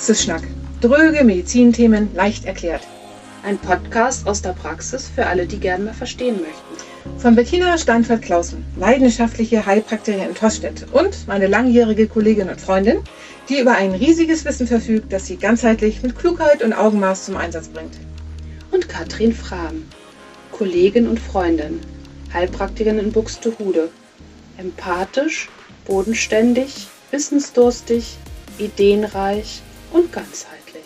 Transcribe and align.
Praxisschnack. 0.00 0.42
Dröge 0.80 1.24
Medizinthemen 1.24 2.08
leicht 2.14 2.46
erklärt. 2.46 2.80
Ein 3.42 3.58
Podcast 3.58 4.26
aus 4.26 4.40
der 4.40 4.54
Praxis 4.54 5.10
für 5.14 5.26
alle, 5.26 5.44
die 5.44 5.58
gerne 5.58 5.84
mal 5.84 5.92
verstehen 5.92 6.36
möchten. 6.40 7.18
Von 7.20 7.34
Bettina 7.34 7.76
Steinfeld-Klausen, 7.76 8.64
leidenschaftliche 8.78 9.66
Heilpraktikerin 9.66 10.30
in 10.30 10.34
Tostedt 10.34 10.86
und 10.92 11.28
meine 11.28 11.48
langjährige 11.48 12.08
Kollegin 12.08 12.48
und 12.48 12.62
Freundin, 12.62 13.00
die 13.50 13.60
über 13.60 13.74
ein 13.74 13.90
riesiges 13.90 14.46
Wissen 14.46 14.66
verfügt, 14.66 15.12
das 15.12 15.26
sie 15.26 15.36
ganzheitlich 15.36 16.02
mit 16.02 16.18
Klugheit 16.18 16.62
und 16.62 16.72
Augenmaß 16.72 17.26
zum 17.26 17.36
Einsatz 17.36 17.68
bringt. 17.68 17.98
Und 18.70 18.88
Katrin 18.88 19.34
Frahm, 19.34 19.84
Kollegin 20.50 21.08
und 21.08 21.20
Freundin, 21.20 21.78
Heilpraktikerin 22.32 22.98
in 22.98 23.12
Buxtehude. 23.12 23.90
Empathisch, 24.56 25.50
bodenständig, 25.84 26.88
wissensdurstig, 27.10 28.16
ideenreich 28.58 29.60
und 29.90 30.12
ganzheitlich. 30.12 30.84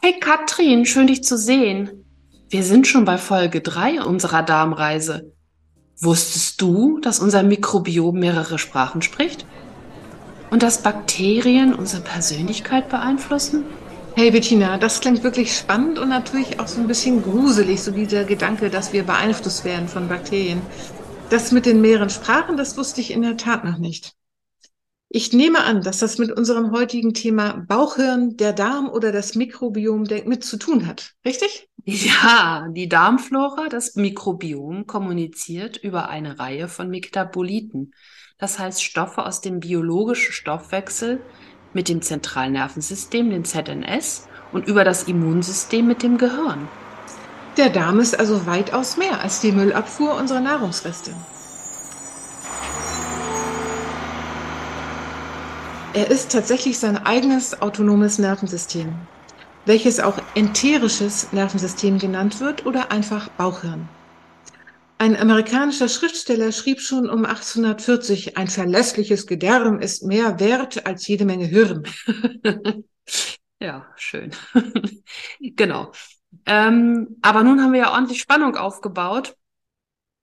Hey 0.00 0.18
Katrin, 0.20 0.86
schön 0.86 1.06
dich 1.06 1.22
zu 1.22 1.36
sehen. 1.36 2.04
Wir 2.48 2.62
sind 2.62 2.86
schon 2.86 3.04
bei 3.04 3.18
Folge 3.18 3.60
3 3.60 4.02
unserer 4.02 4.42
Darmreise. 4.42 5.32
Wusstest 6.00 6.60
du, 6.62 6.98
dass 7.00 7.18
unser 7.18 7.42
Mikrobiom 7.42 8.18
mehrere 8.18 8.58
Sprachen 8.58 9.02
spricht? 9.02 9.44
Und 10.50 10.62
dass 10.62 10.82
Bakterien 10.82 11.74
unsere 11.74 12.00
Persönlichkeit 12.00 12.88
beeinflussen? 12.88 13.64
Hey 14.18 14.32
Bettina, 14.32 14.78
das 14.78 15.00
klingt 15.00 15.22
wirklich 15.22 15.56
spannend 15.56 15.96
und 16.00 16.08
natürlich 16.08 16.58
auch 16.58 16.66
so 16.66 16.80
ein 16.80 16.88
bisschen 16.88 17.22
gruselig, 17.22 17.80
so 17.80 17.92
dieser 17.92 18.24
Gedanke, 18.24 18.68
dass 18.68 18.92
wir 18.92 19.04
beeinflusst 19.04 19.64
werden 19.64 19.86
von 19.86 20.08
Bakterien. 20.08 20.60
Das 21.30 21.52
mit 21.52 21.66
den 21.66 21.80
mehreren 21.80 22.10
Sprachen, 22.10 22.56
das 22.56 22.76
wusste 22.76 23.00
ich 23.00 23.12
in 23.12 23.22
der 23.22 23.36
Tat 23.36 23.64
noch 23.64 23.78
nicht. 23.78 24.14
Ich 25.08 25.32
nehme 25.32 25.62
an, 25.62 25.82
dass 25.82 26.00
das 26.00 26.18
mit 26.18 26.32
unserem 26.32 26.72
heutigen 26.72 27.14
Thema 27.14 27.64
Bauchhirn, 27.68 28.36
der 28.36 28.52
Darm 28.52 28.88
oder 28.88 29.12
das 29.12 29.36
Mikrobiom 29.36 30.02
mit 30.24 30.42
zu 30.42 30.56
tun 30.56 30.88
hat. 30.88 31.12
Richtig? 31.24 31.68
Ja, 31.84 32.66
die 32.72 32.88
Darmflora, 32.88 33.68
das 33.68 33.94
Mikrobiom, 33.94 34.88
kommuniziert 34.88 35.76
über 35.76 36.08
eine 36.08 36.40
Reihe 36.40 36.66
von 36.66 36.90
Metaboliten. 36.90 37.92
Das 38.36 38.58
heißt 38.58 38.82
Stoffe 38.82 39.24
aus 39.24 39.40
dem 39.42 39.60
biologischen 39.60 40.32
Stoffwechsel 40.32 41.20
mit 41.72 41.88
dem 41.88 42.02
Zentralnervensystem, 42.02 43.30
dem 43.30 43.44
ZNS, 43.44 44.26
und 44.52 44.66
über 44.66 44.84
das 44.84 45.04
Immunsystem 45.04 45.86
mit 45.86 46.02
dem 46.02 46.18
Gehirn. 46.18 46.68
Der 47.56 47.70
Darm 47.70 48.00
ist 48.00 48.18
also 48.18 48.46
weitaus 48.46 48.96
mehr 48.96 49.20
als 49.20 49.40
die 49.40 49.52
Müllabfuhr 49.52 50.14
unserer 50.14 50.40
Nahrungsreste. 50.40 51.12
Er 55.92 56.10
ist 56.10 56.30
tatsächlich 56.30 56.78
sein 56.78 56.96
eigenes 56.96 57.60
autonomes 57.60 58.18
Nervensystem, 58.18 58.94
welches 59.64 60.00
auch 60.00 60.18
enterisches 60.34 61.32
Nervensystem 61.32 61.98
genannt 61.98 62.40
wird 62.40 62.64
oder 62.66 62.92
einfach 62.92 63.28
Bauchhirn. 63.30 63.88
Ein 65.00 65.16
amerikanischer 65.16 65.88
Schriftsteller 65.88 66.50
schrieb 66.50 66.80
schon 66.80 67.08
um 67.08 67.24
1840, 67.24 68.36
ein 68.36 68.48
verlässliches 68.48 69.28
Gedärm 69.28 69.78
ist 69.78 70.02
mehr 70.02 70.40
wert 70.40 70.86
als 70.86 71.06
jede 71.06 71.24
Menge 71.24 71.46
Hirn. 71.46 71.84
ja, 73.60 73.86
schön. 73.94 74.32
genau. 75.40 75.92
Ähm, 76.46 77.16
aber 77.22 77.44
nun 77.44 77.62
haben 77.62 77.72
wir 77.72 77.80
ja 77.80 77.92
ordentlich 77.92 78.20
Spannung 78.20 78.56
aufgebaut 78.56 79.36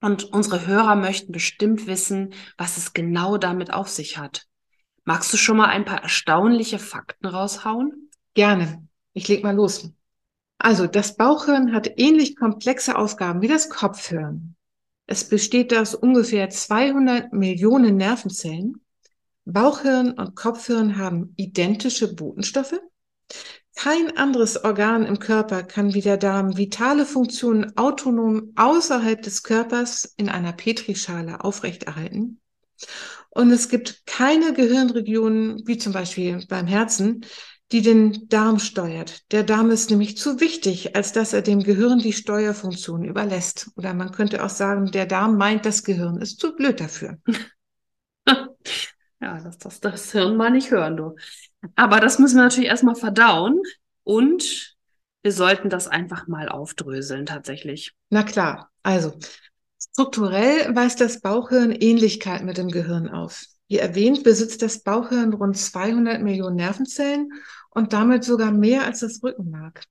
und 0.02 0.24
unsere 0.24 0.66
Hörer 0.66 0.94
möchten 0.94 1.32
bestimmt 1.32 1.86
wissen, 1.86 2.34
was 2.58 2.76
es 2.76 2.92
genau 2.92 3.38
damit 3.38 3.72
auf 3.72 3.88
sich 3.88 4.18
hat. 4.18 4.44
Magst 5.04 5.32
du 5.32 5.38
schon 5.38 5.56
mal 5.56 5.68
ein 5.68 5.86
paar 5.86 6.02
erstaunliche 6.02 6.78
Fakten 6.78 7.26
raushauen? 7.26 8.10
Gerne. 8.34 8.86
Ich 9.14 9.26
leg 9.26 9.42
mal 9.42 9.54
los. 9.54 9.90
Also, 10.58 10.86
das 10.86 11.16
Bauchhirn 11.16 11.72
hat 11.72 11.92
ähnlich 11.96 12.36
komplexe 12.36 12.96
Aufgaben 12.98 13.40
wie 13.40 13.48
das 13.48 13.70
Kopfhirn. 13.70 14.56
Es 15.06 15.28
besteht 15.28 15.72
aus 15.76 15.94
ungefähr 15.94 16.50
200 16.50 17.32
Millionen 17.32 17.96
Nervenzellen. 17.96 18.84
Bauchhirn 19.44 20.12
und 20.12 20.34
Kopfhirn 20.34 20.98
haben 20.98 21.32
identische 21.36 22.12
Botenstoffe. 22.12 22.80
Kein 23.76 24.16
anderes 24.16 24.64
Organ 24.64 25.04
im 25.04 25.18
Körper 25.18 25.62
kann 25.62 25.94
wie 25.94 26.00
der 26.00 26.16
Darm 26.16 26.56
vitale 26.56 27.06
Funktionen 27.06 27.76
autonom 27.76 28.52
außerhalb 28.56 29.22
des 29.22 29.42
Körpers 29.42 30.14
in 30.16 30.28
einer 30.28 30.52
Petrischale 30.52 31.44
aufrechterhalten. 31.44 32.40
Und 33.30 33.50
es 33.50 33.68
gibt 33.68 34.06
keine 34.06 34.54
Gehirnregionen, 34.54 35.66
wie 35.66 35.76
zum 35.76 35.92
Beispiel 35.92 36.44
beim 36.48 36.66
Herzen, 36.66 37.26
die 37.72 37.82
den 37.82 38.28
Darm 38.28 38.58
steuert. 38.58 39.30
Der 39.32 39.42
Darm 39.42 39.70
ist 39.70 39.90
nämlich 39.90 40.16
zu 40.16 40.40
wichtig, 40.40 40.94
als 40.94 41.12
dass 41.12 41.32
er 41.32 41.42
dem 41.42 41.62
Gehirn 41.62 41.98
die 41.98 42.12
Steuerfunktion 42.12 43.04
überlässt. 43.04 43.70
Oder 43.76 43.92
man 43.92 44.12
könnte 44.12 44.44
auch 44.44 44.50
sagen, 44.50 44.90
der 44.92 45.06
Darm 45.06 45.36
meint, 45.36 45.66
das 45.66 45.82
Gehirn 45.82 46.20
ist 46.20 46.38
zu 46.38 46.54
blöd 46.54 46.80
dafür. 46.80 47.18
ja, 48.26 48.46
lass 49.20 49.58
das, 49.58 49.80
das 49.80 50.12
Hirn 50.12 50.36
mal 50.36 50.50
nicht 50.50 50.70
hören, 50.70 50.96
du. 50.96 51.16
Aber 51.74 52.00
das 52.00 52.18
müssen 52.18 52.36
wir 52.36 52.44
natürlich 52.44 52.70
erstmal 52.70 52.94
verdauen 52.94 53.60
und 54.04 54.76
wir 55.22 55.32
sollten 55.32 55.68
das 55.68 55.88
einfach 55.88 56.28
mal 56.28 56.48
aufdröseln 56.48 57.26
tatsächlich. 57.26 57.94
Na 58.10 58.22
klar. 58.22 58.70
Also, 58.84 59.18
Strukturell 59.96 60.76
weist 60.76 61.00
das 61.00 61.22
Bauchhirn 61.22 61.72
Ähnlichkeit 61.72 62.44
mit 62.44 62.58
dem 62.58 62.68
Gehirn 62.68 63.08
auf. 63.08 63.46
Wie 63.68 63.78
erwähnt, 63.78 64.22
besitzt 64.22 64.62
das 64.62 64.82
Bauchhirn 64.82 65.32
rund 65.32 65.56
200 65.56 66.22
Millionen 66.22 66.56
Nervenzellen 66.56 67.32
und 67.70 67.92
damit 67.92 68.24
sogar 68.24 68.52
mehr 68.52 68.84
als 68.84 69.00
das 69.00 69.22
Rückenmark. 69.22 69.84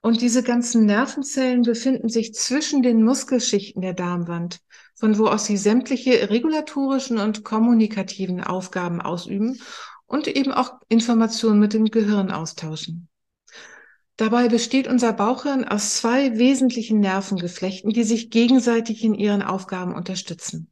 Und 0.00 0.20
diese 0.20 0.44
ganzen 0.44 0.86
Nervenzellen 0.86 1.62
befinden 1.62 2.08
sich 2.08 2.32
zwischen 2.32 2.82
den 2.82 3.02
Muskelschichten 3.02 3.82
der 3.82 3.94
Darmwand, 3.94 4.60
von 4.94 5.18
wo 5.18 5.26
aus 5.26 5.46
sie 5.46 5.56
sämtliche 5.56 6.30
regulatorischen 6.30 7.18
und 7.18 7.44
kommunikativen 7.44 8.42
Aufgaben 8.42 9.00
ausüben 9.00 9.60
und 10.06 10.28
eben 10.28 10.52
auch 10.52 10.80
Informationen 10.88 11.58
mit 11.58 11.74
dem 11.74 11.86
Gehirn 11.86 12.30
austauschen. 12.30 13.08
Dabei 14.16 14.48
besteht 14.48 14.88
unser 14.88 15.12
Bauchhirn 15.12 15.64
aus 15.64 15.96
zwei 15.96 16.38
wesentlichen 16.38 17.00
Nervengeflechten, 17.00 17.92
die 17.92 18.04
sich 18.04 18.30
gegenseitig 18.30 19.04
in 19.04 19.14
ihren 19.14 19.42
Aufgaben 19.42 19.94
unterstützen. 19.94 20.70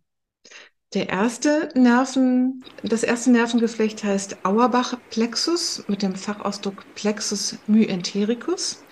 Der 0.94 1.08
erste 1.08 1.68
Nerven, 1.74 2.62
das 2.84 3.02
erste 3.02 3.32
Nervengeflecht 3.32 4.04
heißt 4.04 4.44
Auerbach-Plexus 4.44 5.82
mit 5.88 6.02
dem 6.02 6.14
Fachausdruck 6.14 6.84
Plexus 6.94 7.58
myentericus. 7.66 8.84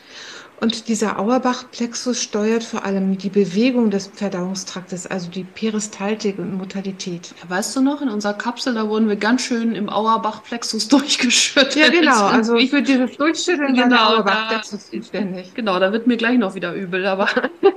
Und 0.61 0.89
dieser 0.89 1.21
Auerbach-Plexus 1.21 2.21
steuert 2.21 2.65
vor 2.65 2.85
allem 2.85 3.17
die 3.17 3.29
Bewegung 3.29 3.91
des 3.91 4.09
Verdauungstraktes, 4.09 5.07
also 5.07 5.31
die 5.31 5.45
Peristaltik 5.45 6.39
und 6.41 6.59
Motalität. 6.59 7.33
Ja, 7.41 7.51
weißt 7.51 7.77
du 7.77 7.81
noch, 7.81 8.03
in 8.03 8.09
unserer 8.09 8.35
Kapsel, 8.35 8.75
da 8.75 8.89
wurden 8.89 9.09
wir 9.09 9.17
ganz 9.17 9.43
schön 9.43 9.77
im 9.77 9.89
Auerbach-Plexus 9.89 10.89
durchgeschüttelt. 10.89 11.77
Ja, 11.77 11.89
genau. 11.91 12.27
Also 12.27 12.59
für 12.59 12.83
dieses 12.83 13.17
Durchschütteln 13.17 13.75
genau, 13.75 13.97
war 13.97 14.11
Auerbach-Plexus 14.11 14.91
zuständig. 14.91 15.55
Genau, 15.55 15.79
da 15.79 15.93
wird 15.93 16.09
mir 16.09 16.17
gleich 16.17 16.39
noch 16.39 16.57
wieder 16.57 16.75
übel, 16.75 17.07
aber 17.07 17.29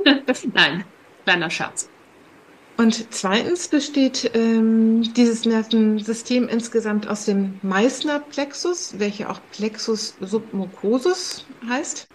nein, 0.54 0.86
kleiner 1.24 1.52
Scherz. 1.52 1.88
Und 2.78 3.12
zweitens 3.12 3.68
besteht 3.68 4.32
ähm, 4.36 5.02
dieses 5.16 5.46
Nervensystem 5.46 6.48
insgesamt 6.48 7.08
aus 7.08 7.26
dem 7.26 7.60
Meissner-Plexus, 7.64 9.00
welcher 9.00 9.32
auch 9.32 9.42
Plexus 9.52 10.16
submucosus 10.22 11.46
heißt. 11.68 12.08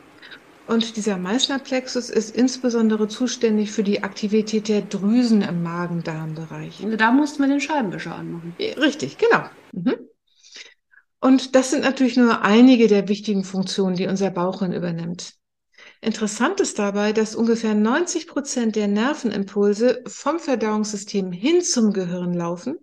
Und 0.69 0.97
dieser 0.97 1.19
Meißner-Plexus 1.19 2.09
ist 2.09 2.37
insbesondere 2.37 3.09
zuständig 3.09 3.73
für 3.73 3.83
die 3.83 4.05
Aktivität 4.05 4.69
der 4.69 4.83
Drüsen 4.83 5.43
im 5.43 5.65
Magen-Darm-Bereich. 5.65 6.87
Da 6.97 7.11
mussten 7.11 7.43
wir 7.43 7.49
den 7.49 7.61
Scheibenwischer 7.61 8.15
anmachen. 8.15 8.55
Richtig, 8.61 9.19
genau. 9.19 9.45
Mhm. 9.73 9.97
Und 11.21 11.57
das 11.57 11.71
sind 11.71 11.83
natürlich 11.83 12.17
nur 12.17 12.43
einige 12.43 12.87
der 12.87 13.09
wichtigen 13.09 13.43
Funktionen, 13.43 13.97
die 13.97 14.07
unser 14.07 14.31
Bauchhirn 14.31 14.73
übernimmt. 14.73 15.35
Interessant 16.03 16.61
ist 16.61 16.79
dabei, 16.79 17.15
dass 17.15 17.35
ungefähr 17.35 17.75
90 17.75 18.27
Prozent 18.27 18.77
der 18.77 18.89
Nervenimpulse 18.89 20.03
vom 20.07 20.39
Verdauungssystem 20.39 21.33
hin 21.33 21.63
zum 21.63 21.95
Gehirn 21.95 22.35
laufen 22.35 22.77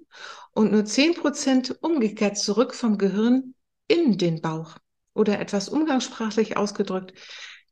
und 0.54 0.72
nur 0.72 0.86
10 0.86 1.14
Prozent 1.14 1.78
umgekehrt 1.82 2.38
zurück 2.38 2.74
vom 2.74 2.98
Gehirn 2.98 3.54
in 3.88 4.18
den 4.18 4.42
Bauch. 4.42 4.78
Oder 5.14 5.40
etwas 5.40 5.70
umgangssprachlich 5.70 6.58
ausgedrückt, 6.58 7.14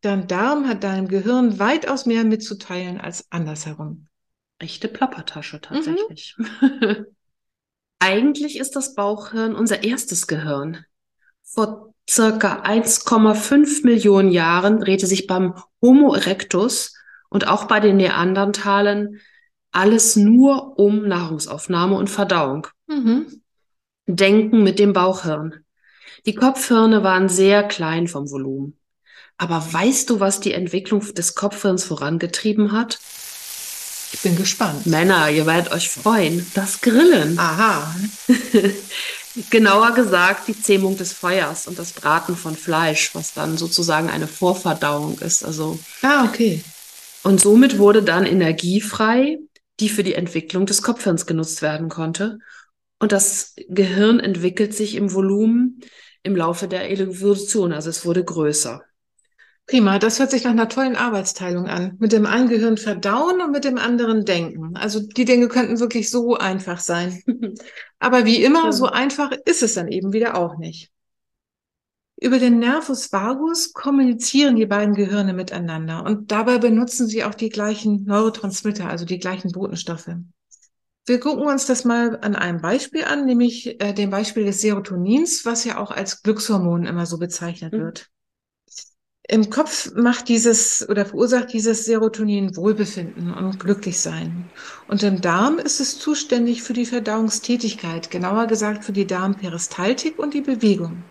Dein 0.01 0.27
Darm 0.27 0.67
hat 0.67 0.83
deinem 0.83 1.07
Gehirn 1.07 1.59
weitaus 1.59 2.05
mehr 2.05 2.23
mitzuteilen 2.23 3.01
als 3.01 3.31
andersherum. 3.31 4.07
Echte 4.59 4.87
Plappertasche 4.87 5.59
tatsächlich. 5.59 6.35
Mhm. 6.37 7.05
Eigentlich 7.99 8.59
ist 8.59 8.75
das 8.75 8.93
Bauchhirn 8.93 9.55
unser 9.55 9.83
erstes 9.83 10.27
Gehirn. 10.27 10.85
Vor 11.49 11.93
circa 12.09 12.63
1,5 12.63 13.85
Millionen 13.85 14.31
Jahren 14.31 14.81
drehte 14.81 15.07
sich 15.07 15.27
beim 15.27 15.53
Homo 15.81 16.13
erectus 16.13 16.93
und 17.29 17.47
auch 17.47 17.65
bei 17.65 17.79
den 17.79 17.97
Neandertalern 17.97 19.19
alles 19.71 20.17
nur 20.17 20.77
um 20.77 21.07
Nahrungsaufnahme 21.07 21.95
und 21.95 22.09
Verdauung. 22.09 22.67
Mhm. 22.87 23.41
Denken 24.07 24.63
mit 24.63 24.77
dem 24.77 24.91
Bauchhirn. 24.91 25.63
Die 26.25 26.35
Kopfhirne 26.35 27.03
waren 27.03 27.29
sehr 27.29 27.63
klein 27.63 28.07
vom 28.07 28.29
Volumen. 28.29 28.77
Aber 29.37 29.65
weißt 29.71 30.09
du, 30.09 30.19
was 30.19 30.41
die 30.41 30.53
Entwicklung 30.53 31.01
des 31.13 31.35
Kopfhirns 31.35 31.85
vorangetrieben 31.85 32.73
hat? 32.73 32.99
Ich 34.11 34.21
bin 34.21 34.35
gespannt. 34.35 34.85
Männer, 34.85 35.29
ihr 35.29 35.45
werdet 35.45 35.71
euch 35.71 35.89
freuen. 35.89 36.45
Das 36.55 36.81
Grillen. 36.81 37.39
Aha. 37.39 37.95
Genauer 39.49 39.93
gesagt 39.93 40.47
die 40.47 40.59
Zähmung 40.59 40.97
des 40.97 41.13
Feuers 41.13 41.67
und 41.67 41.77
das 41.77 41.93
Braten 41.93 42.35
von 42.35 42.55
Fleisch, 42.55 43.13
was 43.13 43.33
dann 43.33 43.57
sozusagen 43.57 44.09
eine 44.09 44.27
Vorverdauung 44.27 45.19
ist. 45.19 45.43
Also 45.43 45.79
Ah, 46.01 46.25
okay. 46.25 46.63
und 47.23 47.39
somit 47.39 47.77
wurde 47.77 48.03
dann 48.03 48.25
Energie 48.25 48.81
frei, 48.81 49.37
die 49.79 49.89
für 49.89 50.03
die 50.03 50.15
Entwicklung 50.15 50.65
des 50.65 50.81
Kopfhirns 50.81 51.25
genutzt 51.25 51.61
werden 51.61 51.89
konnte. 51.89 52.39
Und 52.99 53.11
das 53.11 53.53
Gehirn 53.69 54.19
entwickelt 54.19 54.73
sich 54.73 54.95
im 54.95 55.13
Volumen 55.13 55.81
im 56.23 56.35
Laufe 56.35 56.67
der 56.67 56.89
Evolution, 56.89 57.73
also 57.73 57.89
es 57.89 58.05
wurde 58.05 58.23
größer. 58.23 58.81
Prima, 59.67 59.99
das 59.99 60.19
hört 60.19 60.31
sich 60.31 60.45
nach 60.45 60.51
einer 60.51 60.69
tollen 60.69 60.95
Arbeitsteilung 60.95 61.67
an. 61.67 61.97
Mit 61.99 62.13
dem 62.13 62.25
einen 62.25 62.47
Gehirn 62.47 62.77
verdauen 62.77 63.41
und 63.41 63.51
mit 63.51 63.65
dem 63.65 63.77
anderen 63.77 64.23
denken. 64.23 64.77
Also 64.77 65.01
die 65.01 65.25
Dinge 65.25 65.49
könnten 65.49 65.79
wirklich 65.79 66.09
so 66.09 66.37
einfach 66.37 66.79
sein. 66.79 67.21
Aber 67.99 68.25
wie 68.25 68.41
immer, 68.43 68.71
so 68.71 68.85
einfach 68.85 69.31
ist 69.45 69.63
es 69.63 69.73
dann 69.73 69.89
eben 69.89 70.13
wieder 70.13 70.37
auch 70.37 70.57
nicht. 70.57 70.89
Über 72.19 72.39
den 72.39 72.59
Nervus 72.59 73.11
vagus 73.11 73.73
kommunizieren 73.73 74.55
die 74.55 74.65
beiden 74.65 74.95
Gehirne 74.95 75.33
miteinander 75.33 76.03
und 76.03 76.31
dabei 76.31 76.57
benutzen 76.57 77.07
sie 77.07 77.23
auch 77.23 77.35
die 77.35 77.49
gleichen 77.49 78.05
Neurotransmitter, 78.05 78.89
also 78.89 79.05
die 79.05 79.19
gleichen 79.19 79.51
Botenstoffe. 79.51 80.09
Wir 81.05 81.19
gucken 81.19 81.45
uns 81.45 81.65
das 81.67 81.85
mal 81.85 82.17
an 82.21 82.35
einem 82.35 82.61
Beispiel 82.61 83.03
an, 83.03 83.25
nämlich 83.25 83.79
äh, 83.81 83.93
dem 83.93 84.09
Beispiel 84.09 84.45
des 84.45 84.61
Serotonins, 84.61 85.45
was 85.45 85.63
ja 85.63 85.77
auch 85.77 85.91
als 85.91 86.23
Glückshormon 86.23 86.85
immer 86.85 87.05
so 87.05 87.17
bezeichnet 87.17 87.73
Mhm. 87.73 87.77
wird. 87.77 88.09
Im 89.29 89.49
Kopf 89.49 89.91
macht 89.93 90.29
dieses 90.29 90.87
oder 90.87 91.05
verursacht 91.05 91.51
dieses 91.51 91.83
Serotonin 91.85 92.55
Wohlbefinden 92.55 93.33
und 93.33 93.59
Glücklichsein. 93.59 94.53
Und 94.87 95.03
im 95.03 95.19
Darm 95.19 95.59
ist 95.59 95.81
es 95.81 95.99
zuständig 95.99 96.63
für 96.63 96.71
die 96.73 96.85
Verdauungstätigkeit, 96.85 98.09
genauer 98.09 98.47
gesagt 98.47 98.85
für 98.85 98.93
die 98.93 99.05
Darmperistaltik 99.05 100.17
und 100.17 100.33
die 100.33 100.41
Bewegung. 100.41 101.03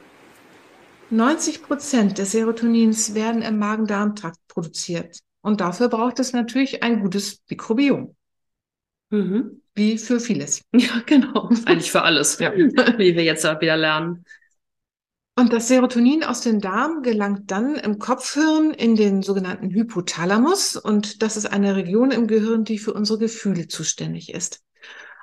90 1.11 1.63
Prozent 1.63 2.19
des 2.19 2.33
Serotonins 2.33 3.15
werden 3.15 3.43
im 3.43 3.59
Magen-Darm-Trakt 3.59 4.39
produziert. 4.49 5.19
Und 5.43 5.61
dafür 5.61 5.89
braucht 5.89 6.19
es 6.19 6.33
natürlich 6.33 6.83
ein 6.83 7.01
gutes 7.01 7.43
Mikrobiom, 7.49 8.17
Mhm. 9.11 9.61
wie 9.75 9.99
für 9.99 10.19
vieles. 10.21 10.63
Ja, 10.75 11.01
genau. 11.07 11.49
Eigentlich 11.67 11.93
für 11.93 12.03
alles, 12.03 12.39
Ja. 12.39 12.53
wie 12.99 13.15
wir 13.15 13.23
jetzt 13.23 13.45
auch 13.47 13.61
wieder 13.61 13.77
lernen. 13.77 14.25
Und 15.39 15.53
das 15.53 15.69
Serotonin 15.69 16.25
aus 16.25 16.41
dem 16.41 16.61
Darm 16.61 17.03
gelangt 17.03 17.51
dann 17.51 17.75
im 17.77 17.99
Kopfhirn 17.99 18.71
in 18.73 18.97
den 18.97 19.23
sogenannten 19.23 19.71
Hypothalamus. 19.71 20.77
Und 20.77 21.23
das 21.23 21.37
ist 21.37 21.45
eine 21.47 21.77
Region 21.77 22.11
im 22.11 22.27
Gehirn, 22.27 22.65
die 22.65 22.79
für 22.79 22.95
unsere 22.95 23.19
Gefühle 23.19 23.69
zuständig 23.69 24.33
ist. 24.33 24.63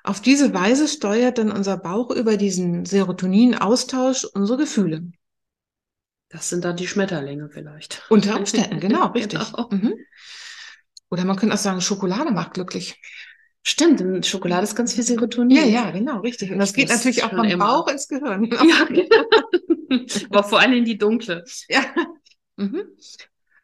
Auf 0.04 0.22
diese 0.22 0.54
Weise 0.54 0.88
steuert 0.88 1.40
dann 1.40 1.52
unser 1.52 1.78
Bauch 1.78 2.12
über 2.12 2.38
diesen 2.38 2.86
Serotoninaustausch 2.86 4.26
unsere 4.26 4.60
Gefühle. 4.60 5.10
Das 6.30 6.50
sind 6.50 6.64
dann 6.64 6.76
die 6.76 6.88
Schmetterlinge 6.88 7.50
vielleicht. 7.50 8.04
Unter 8.10 8.38
Umständen, 8.38 8.80
genau, 8.82 9.08
richtig. 9.08 9.40
Genau. 9.40 9.70
Mhm. 9.72 9.96
Oder 11.10 11.26
man 11.26 11.38
könnte 11.38 11.56
auch 11.56 11.60
sagen, 11.60 11.82
Schokolade 11.82 12.32
macht 12.32 12.54
glücklich. 12.56 13.00
Stimmt, 13.66 14.02
in 14.02 14.22
Schokolade 14.24 14.64
ist 14.64 14.76
ganz 14.76 14.94
viel 14.94 15.04
Serotonin. 15.06 15.56
Ja, 15.56 15.64
ja, 15.64 15.92
genau, 15.92 16.20
richtig. 16.20 16.52
Und 16.52 16.60
das 16.60 16.72
Ich 16.72 16.76
geht 16.76 16.90
natürlich 16.90 17.24
auch 17.24 17.30
vom 17.30 17.46
immer- 17.46 17.66
Bauch 17.66 17.88
ins 17.88 18.08
Gehirn. 18.10 18.44
Ja, 18.46 18.84
genau. 18.86 19.08
Aber 20.30 20.44
vor 20.44 20.60
allem 20.60 20.74
in 20.74 20.86
die 20.86 20.98
dunkle. 20.98 21.44
Ja. 21.70 21.84
Mhm. 22.56 22.84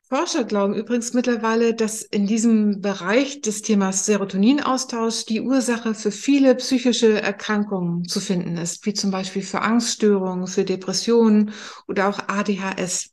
Forscher 0.10 0.44
glauben 0.44 0.74
übrigens 0.74 1.14
mittlerweile, 1.14 1.76
dass 1.76 2.02
in 2.02 2.26
diesem 2.26 2.82
Bereich 2.82 3.42
des 3.42 3.62
Themas 3.62 4.08
Serotoninaustausch 4.08 5.26
die 5.26 5.42
Ursache 5.42 5.94
für 5.94 6.10
viele 6.10 6.56
psychische 6.56 7.22
Erkrankungen 7.22 8.06
zu 8.06 8.20
finden 8.20 8.58
ist, 8.58 8.84
wie 8.88 8.96
zum 8.96 9.12
Beispiel 9.12 9.44
für 9.44 9.62
Angststörungen, 9.62 10.48
für 10.48 10.66
Depressionen 10.66 11.52
oder 11.88 12.10
auch 12.10 12.18
ADHS. 12.28 13.12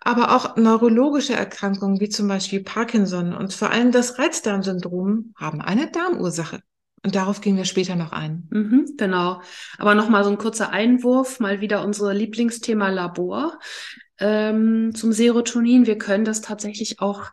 Aber 0.00 0.34
auch 0.34 0.56
neurologische 0.56 1.34
Erkrankungen 1.34 2.00
wie 2.00 2.08
zum 2.08 2.26
Beispiel 2.26 2.64
Parkinson 2.64 3.32
und 3.32 3.54
vor 3.54 3.70
allem 3.70 3.92
das 3.92 4.18
Reizdarmsyndrom 4.18 5.34
haben 5.36 5.60
eine 5.60 5.88
Darmursache. 5.92 6.62
Und 7.04 7.14
darauf 7.14 7.40
gehen 7.40 7.56
wir 7.56 7.64
später 7.64 7.94
noch 7.94 8.12
ein. 8.12 8.48
Mhm, 8.50 8.94
genau. 8.96 9.40
Aber 9.78 9.94
nochmal 9.94 10.24
so 10.24 10.30
ein 10.30 10.38
kurzer 10.38 10.70
Einwurf, 10.70 11.40
mal 11.40 11.60
wieder 11.60 11.84
unser 11.84 12.12
Lieblingsthema 12.12 12.88
Labor 12.88 13.58
ähm, 14.18 14.94
zum 14.94 15.12
Serotonin. 15.12 15.86
Wir 15.86 15.98
können 15.98 16.24
das 16.24 16.40
tatsächlich 16.40 17.00
auch 17.00 17.26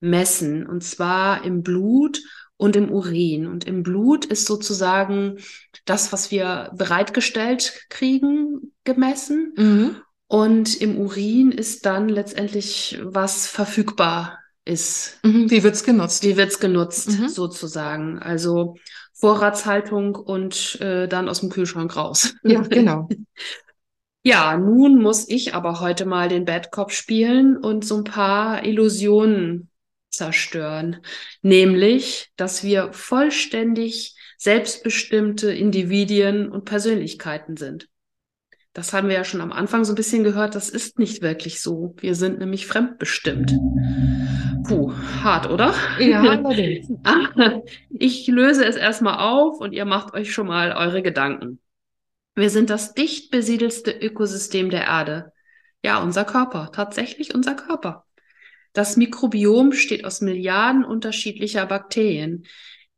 messen, 0.00 0.66
und 0.66 0.82
zwar 0.82 1.44
im 1.44 1.62
Blut 1.62 2.20
und 2.56 2.74
im 2.74 2.90
Urin. 2.90 3.46
Und 3.46 3.64
im 3.64 3.82
Blut 3.82 4.24
ist 4.24 4.46
sozusagen 4.46 5.38
das, 5.84 6.12
was 6.12 6.30
wir 6.30 6.70
bereitgestellt 6.74 7.86
kriegen, 7.90 8.72
gemessen. 8.84 9.52
Mhm. 9.56 9.96
Und 10.26 10.80
im 10.80 10.96
Urin 10.96 11.52
ist 11.52 11.86
dann 11.86 12.08
letztendlich, 12.08 12.98
was 13.02 13.46
verfügbar 13.46 14.38
ist. 14.64 15.18
Mhm. 15.24 15.50
Wie 15.50 15.62
wird's 15.62 15.84
genutzt? 15.84 16.22
Wie 16.22 16.36
wird's 16.36 16.58
genutzt, 16.60 17.18
Mhm. 17.18 17.28
sozusagen? 17.28 18.18
Also 18.18 18.76
Vorratshaltung 19.22 20.16
und 20.16 20.80
äh, 20.80 21.06
dann 21.06 21.28
aus 21.28 21.38
dem 21.38 21.48
Kühlschrank 21.48 21.96
raus. 21.96 22.34
Ja, 22.42 22.60
genau. 22.60 23.08
Ja, 24.24 24.56
nun 24.56 25.02
muss 25.02 25.28
ich 25.28 25.52
aber 25.52 25.80
heute 25.80 26.06
mal 26.06 26.28
den 26.28 26.44
Bad 26.44 26.70
Cop 26.70 26.92
spielen 26.92 27.56
und 27.56 27.84
so 27.84 27.96
ein 27.96 28.04
paar 28.04 28.64
Illusionen 28.64 29.68
zerstören. 30.10 31.04
Nämlich, 31.40 32.30
dass 32.36 32.62
wir 32.62 32.92
vollständig 32.92 34.14
selbstbestimmte 34.38 35.52
Individuen 35.52 36.48
und 36.52 36.64
Persönlichkeiten 36.64 37.56
sind. 37.56 37.88
Das 38.74 38.92
haben 38.92 39.08
wir 39.08 39.16
ja 39.16 39.24
schon 39.24 39.40
am 39.40 39.50
Anfang 39.50 39.84
so 39.84 39.92
ein 39.92 39.96
bisschen 39.96 40.22
gehört. 40.22 40.54
Das 40.54 40.68
ist 40.68 41.00
nicht 41.00 41.20
wirklich 41.20 41.60
so. 41.60 41.96
Wir 41.98 42.14
sind 42.14 42.38
nämlich 42.38 42.68
fremdbestimmt. 42.68 43.52
Puh, 44.66 44.92
hart, 45.22 45.48
oder? 45.48 45.74
Ja, 45.98 46.20
allerdings. 46.20 46.88
Ich 47.90 48.26
löse 48.26 48.64
es 48.64 48.76
erstmal 48.76 49.18
auf 49.18 49.60
und 49.60 49.72
ihr 49.72 49.84
macht 49.84 50.14
euch 50.14 50.32
schon 50.32 50.46
mal 50.46 50.72
eure 50.72 51.02
Gedanken. 51.02 51.60
Wir 52.34 52.50
sind 52.50 52.70
das 52.70 52.94
dicht 52.94 53.30
besiedelste 53.30 53.90
Ökosystem 53.90 54.70
der 54.70 54.84
Erde. 54.84 55.32
Ja, 55.82 56.02
unser 56.02 56.24
Körper, 56.24 56.70
tatsächlich 56.72 57.34
unser 57.34 57.54
Körper. 57.54 58.04
Das 58.72 58.96
Mikrobiom 58.96 59.70
besteht 59.70 60.04
aus 60.04 60.20
Milliarden 60.20 60.84
unterschiedlicher 60.84 61.66
Bakterien, 61.66 62.46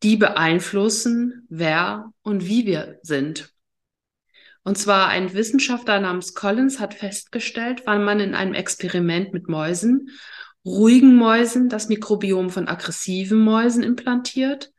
die 0.03 0.17
beeinflussen, 0.17 1.47
wer 1.49 2.13
und 2.23 2.47
wie 2.47 2.67
wir 2.67 2.99
sind. 3.03 3.51
Und 4.63 4.79
zwar 4.79 5.09
ein 5.09 5.35
Wissenschaftler 5.35 6.01
namens 6.01 6.35
Collins 6.35 6.81
hat 6.81 6.95
festgestellt, 6.95 7.83
wann 7.85 8.05
man 8.05 8.21
in 8.21 8.35
einem 8.35 8.55
Experiment 8.55 9.33
mit 9.33 9.49
Mäusen 9.49 10.11
ruhigen 10.65 11.17
Mäusen 11.17 11.69
das 11.69 11.89
Mikrobiom 11.89 12.51
von 12.51 12.69
aggressiven 12.69 13.45
Mäusen 13.45 13.83
implantiert 13.83 14.73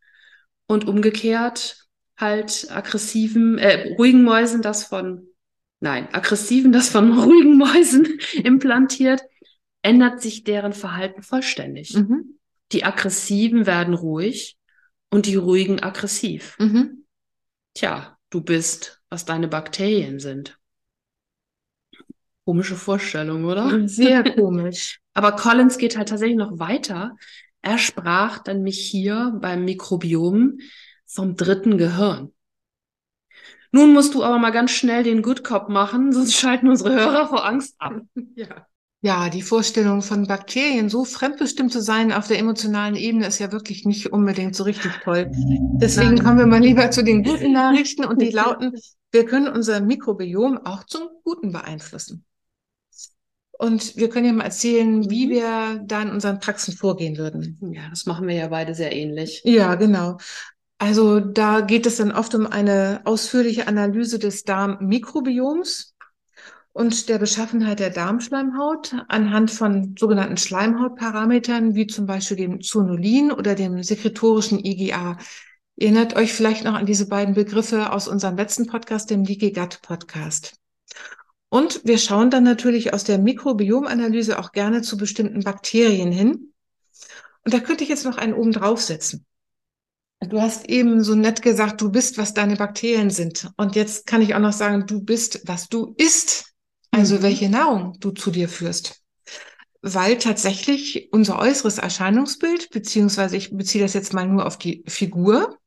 und 0.67 0.87
umgekehrt 0.87 1.85
halt 2.17 2.67
aggressiven, 2.69 3.57
äh, 3.57 3.93
ruhigen 3.95 4.23
Mäusen 4.23 4.61
das 4.61 4.85
von, 4.85 5.27
nein, 5.79 6.07
aggressiven 6.13 6.71
das 6.71 6.89
von 6.89 7.11
ruhigen 7.19 7.57
Mäusen 7.57 8.19
implantiert, 8.33 9.21
ändert 9.81 10.21
sich 10.21 10.43
deren 10.43 10.73
Verhalten 10.73 11.21
vollständig. 11.21 11.95
Mhm. 11.95 12.39
Die 12.71 12.83
aggressiven 12.83 13.67
werden 13.67 13.93
ruhig 13.93 14.57
und 15.11 15.27
die 15.27 15.35
ruhigen 15.35 15.81
aggressiv. 15.81 16.55
Mhm. 16.59 17.05
Tja, 17.75 18.17
du 18.29 18.41
bist, 18.41 19.01
was 19.09 19.25
deine 19.25 19.47
Bakterien 19.47 20.19
sind. 20.19 20.57
Komische 22.45 22.75
Vorstellung, 22.75 23.45
oder? 23.45 23.87
Sehr 23.87 24.23
komisch. 24.35 24.99
Aber 25.13 25.31
Collins 25.33 25.77
geht 25.77 25.97
halt 25.97 26.09
tatsächlich 26.09 26.37
noch 26.37 26.59
weiter. 26.59 27.15
Er 27.61 27.79
sprach 27.79 28.39
dann 28.39 28.61
mich 28.61 28.79
hier 28.79 29.33
beim 29.41 29.65
Mikrobiom 29.65 30.59
vom 31.07 31.35
dritten 31.35 31.77
Gehirn. 31.77 32.31
Nun 33.71 33.91
musst 33.91 34.13
du 34.13 34.23
aber 34.23 34.37
mal 34.37 34.51
ganz 34.51 34.71
schnell 34.71 35.03
den 35.03 35.21
Good 35.21 35.43
Cop 35.43 35.67
machen, 35.67 36.13
sonst 36.13 36.35
schalten 36.35 36.69
unsere 36.69 36.93
Hörer 36.93 37.27
vor 37.27 37.45
Angst 37.45 37.75
ab. 37.79 38.01
Ja. 38.35 38.67
Ja, 39.01 39.29
die 39.29 39.43
Vorstellung 39.43 40.01
von 40.01 40.25
Bakterien 40.25 40.89
so 40.89 41.05
fremdbestimmt 41.05 41.71
zu 41.71 41.79
sein 41.79 42.11
auf 42.11 42.27
der 42.27 42.39
emotionalen 42.39 42.95
Ebene 42.95 43.27
ist 43.27 43.37
ja 43.37 43.51
wirklich 43.51 43.85
nicht 43.85 44.11
unbedingt 44.11 44.55
so 44.55 44.63
richtig 44.63 44.93
toll. 45.03 45.29
Deswegen 45.79 46.15
Nein. 46.15 46.23
kommen 46.23 46.39
wir 46.39 46.47
mal 46.47 46.59
lieber 46.59 46.89
zu 46.89 47.03
den 47.03 47.23
guten 47.23 47.51
Nachrichten 47.51 48.03
und 48.03 48.19
die 48.19 48.31
lauten, 48.31 48.73
wir 49.11 49.25
können 49.25 49.47
unser 49.47 49.79
Mikrobiom 49.79 50.57
auch 50.65 50.85
zum 50.85 51.03
Guten 51.23 51.51
beeinflussen. 51.51 52.25
Und 53.57 53.95
wir 53.95 54.09
können 54.09 54.25
ja 54.25 54.33
mal 54.33 54.43
erzählen, 54.43 55.09
wie 55.09 55.29
wir 55.29 55.81
da 55.85 56.01
in 56.01 56.09
unseren 56.09 56.39
Praxen 56.39 56.73
vorgehen 56.73 57.17
würden. 57.17 57.57
Ja, 57.73 57.89
das 57.89 58.05
machen 58.05 58.27
wir 58.27 58.35
ja 58.35 58.47
beide 58.49 58.75
sehr 58.75 58.91
ähnlich. 58.93 59.41
Ja, 59.45 59.75
genau. 59.75 60.17
Also 60.77 61.21
da 61.21 61.61
geht 61.61 61.85
es 61.85 61.97
dann 61.97 62.11
oft 62.11 62.35
um 62.35 62.47
eine 62.47 63.01
ausführliche 63.05 63.67
Analyse 63.67 64.19
des 64.19 64.43
Darmmikrobioms 64.43 65.95
und 66.73 67.07
der 67.07 67.17
Beschaffenheit 67.17 67.79
der 67.79 67.91
Darmschleimhaut 67.91 68.93
anhand 69.07 69.51
von 69.51 69.95
sogenannten 69.97 70.35
Schleimhautparametern, 70.35 71.75
wie 71.75 71.87
zum 71.87 72.05
Beispiel 72.05 72.35
dem 72.35 72.61
Zonulin 72.61 73.31
oder 73.31 73.55
dem 73.55 73.81
sekretorischen 73.81 74.59
IgA. 74.63 75.17
Ihr 75.77 75.87
erinnert 75.87 76.17
euch 76.17 76.33
vielleicht 76.33 76.65
noch 76.65 76.73
an 76.73 76.85
diese 76.85 77.07
beiden 77.07 77.33
Begriffe 77.33 77.93
aus 77.93 78.09
unserem 78.09 78.35
letzten 78.35 78.67
Podcast, 78.67 79.09
dem 79.09 79.23
Leaky 79.23 79.53
Gut 79.53 79.81
Podcast. 79.81 80.57
Und 81.55 81.85
wir 81.85 81.97
schauen 81.99 82.31
dann 82.31 82.43
natürlich 82.43 82.93
aus 82.93 83.05
der 83.05 83.17
Mikrobiomanalyse 83.17 84.39
auch 84.39 84.51
gerne 84.51 84.81
zu 84.81 84.97
bestimmten 84.97 85.41
Bakterien 85.45 86.11
hin. 86.11 86.51
Und 87.45 87.53
da 87.53 87.61
könnte 87.61 87.85
ich 87.85 87.89
jetzt 87.89 88.03
noch 88.03 88.17
einen 88.17 88.33
oben 88.33 88.51
draufsetzen. 88.51 89.25
Du 90.19 90.41
hast 90.41 90.67
eben 90.67 91.01
so 91.01 91.15
nett 91.15 91.41
gesagt, 91.41 91.79
du 91.79 91.89
bist, 91.89 92.17
was 92.17 92.33
deine 92.33 92.57
Bakterien 92.57 93.09
sind. 93.09 93.49
Und 93.55 93.77
jetzt 93.77 94.05
kann 94.05 94.21
ich 94.21 94.35
auch 94.35 94.39
noch 94.39 94.51
sagen, 94.51 94.85
du 94.85 94.99
bist, 94.99 95.43
was 95.45 95.69
du 95.69 95.95
isst. 95.97 96.51
Also 96.91 97.15
mhm. 97.15 97.21
welche 97.21 97.49
Nahrung 97.49 97.95
du 98.01 98.11
zu 98.11 98.31
dir 98.31 98.49
führst. 98.49 99.01
Weil 99.81 100.17
tatsächlich 100.17 101.07
unser 101.13 101.39
äußeres 101.39 101.77
Erscheinungsbild, 101.77 102.69
beziehungsweise 102.71 103.37
ich 103.37 103.55
beziehe 103.55 103.81
das 103.81 103.93
jetzt 103.93 104.11
mal 104.11 104.27
nur 104.27 104.45
auf 104.45 104.57
die 104.57 104.83
Figur, 104.87 105.57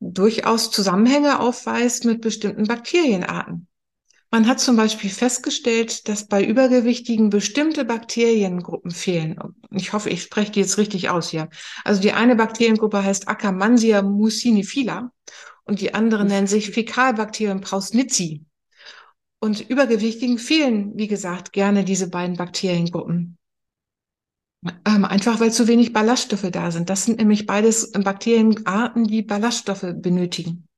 durchaus 0.00 0.70
Zusammenhänge 0.70 1.40
aufweist 1.40 2.06
mit 2.06 2.22
bestimmten 2.22 2.64
Bakterienarten. 2.64 3.66
Man 4.32 4.46
hat 4.46 4.60
zum 4.60 4.76
Beispiel 4.76 5.10
festgestellt, 5.10 6.08
dass 6.08 6.28
bei 6.28 6.44
Übergewichtigen 6.44 7.30
bestimmte 7.30 7.84
Bakteriengruppen 7.84 8.92
fehlen. 8.92 9.36
Ich 9.70 9.92
hoffe, 9.92 10.08
ich 10.10 10.22
spreche 10.22 10.52
die 10.52 10.60
jetzt 10.60 10.78
richtig 10.78 11.10
aus 11.10 11.30
hier. 11.30 11.48
Also 11.84 12.00
die 12.00 12.12
eine 12.12 12.36
Bakteriengruppe 12.36 13.02
heißt 13.02 13.26
Akkermansia 13.26 14.02
mucinifila 14.02 15.10
und 15.64 15.80
die 15.80 15.94
andere 15.94 16.24
nennt 16.24 16.48
sich 16.48 16.70
Fäkalbakterien 16.70 17.60
prausnitzi. 17.60 18.44
Und 19.40 19.68
Übergewichtigen 19.68 20.38
fehlen, 20.38 20.92
wie 20.94 21.08
gesagt, 21.08 21.52
gerne 21.52 21.84
diese 21.84 22.08
beiden 22.08 22.36
Bakteriengruppen. 22.36 23.36
Ähm, 24.86 25.04
einfach 25.06 25.40
weil 25.40 25.50
zu 25.50 25.66
wenig 25.66 25.92
Ballaststoffe 25.92 26.50
da 26.52 26.70
sind. 26.70 26.90
Das 26.90 27.04
sind 27.04 27.18
nämlich 27.18 27.46
beides 27.46 27.90
Bakterienarten, 27.92 29.04
die 29.04 29.22
Ballaststoffe 29.22 29.86
benötigen. 29.94 30.68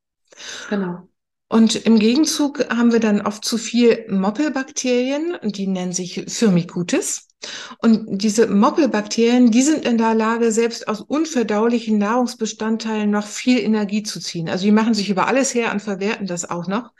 Genau. 0.70 1.08
Und 1.52 1.76
im 1.76 1.98
Gegenzug 1.98 2.66
haben 2.70 2.92
wir 2.92 2.98
dann 2.98 3.20
oft 3.20 3.44
zu 3.44 3.58
viel 3.58 4.06
Moppelbakterien, 4.08 5.36
die 5.44 5.66
nennen 5.66 5.92
sich 5.92 6.24
Firmicutes. 6.26 7.28
Und 7.76 8.06
diese 8.08 8.46
Moppelbakterien, 8.46 9.50
die 9.50 9.60
sind 9.60 9.84
in 9.84 9.98
der 9.98 10.14
Lage, 10.14 10.50
selbst 10.50 10.88
aus 10.88 11.02
unverdaulichen 11.02 11.98
Nahrungsbestandteilen 11.98 13.10
noch 13.10 13.26
viel 13.26 13.58
Energie 13.58 14.02
zu 14.02 14.18
ziehen. 14.18 14.48
Also 14.48 14.64
die 14.64 14.72
machen 14.72 14.94
sich 14.94 15.10
über 15.10 15.26
alles 15.26 15.52
her 15.52 15.72
und 15.72 15.82
verwerten 15.82 16.26
das 16.26 16.48
auch 16.48 16.68
noch. 16.68 16.92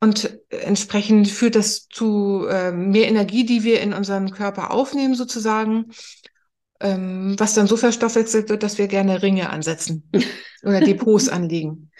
Und 0.00 0.34
entsprechend 0.48 1.28
führt 1.28 1.54
das 1.54 1.86
zu 1.86 2.46
äh, 2.48 2.72
mehr 2.72 3.06
Energie, 3.06 3.44
die 3.44 3.64
wir 3.64 3.82
in 3.82 3.92
unseren 3.92 4.30
Körper 4.30 4.70
aufnehmen, 4.70 5.14
sozusagen, 5.14 5.90
ähm, 6.80 7.34
was 7.36 7.52
dann 7.52 7.66
so 7.66 7.76
verstoffwechselt 7.76 8.48
wird, 8.48 8.62
dass 8.62 8.78
wir 8.78 8.88
gerne 8.88 9.20
Ringe 9.20 9.50
ansetzen 9.50 10.10
oder 10.62 10.80
Depots 10.80 11.28
anlegen. 11.28 11.90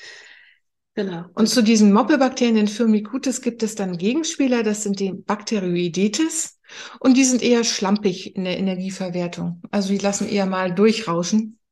Genau. 0.94 1.24
Und 1.34 1.48
zu 1.48 1.62
diesen 1.62 1.92
Moppelbakterien, 1.92 2.56
den 2.56 2.68
Firmicutes, 2.68 3.42
gibt 3.42 3.62
es 3.62 3.74
dann 3.74 3.96
Gegenspieler, 3.96 4.62
das 4.62 4.82
sind 4.82 4.98
die 4.98 5.12
Bacteroidetes. 5.12 6.58
Und 6.98 7.16
die 7.16 7.24
sind 7.24 7.42
eher 7.42 7.64
schlampig 7.64 8.36
in 8.36 8.44
der 8.44 8.58
Energieverwertung. 8.58 9.62
Also 9.70 9.90
die 9.90 9.98
lassen 9.98 10.28
eher 10.28 10.46
mal 10.46 10.74
durchrauschen. 10.74 11.56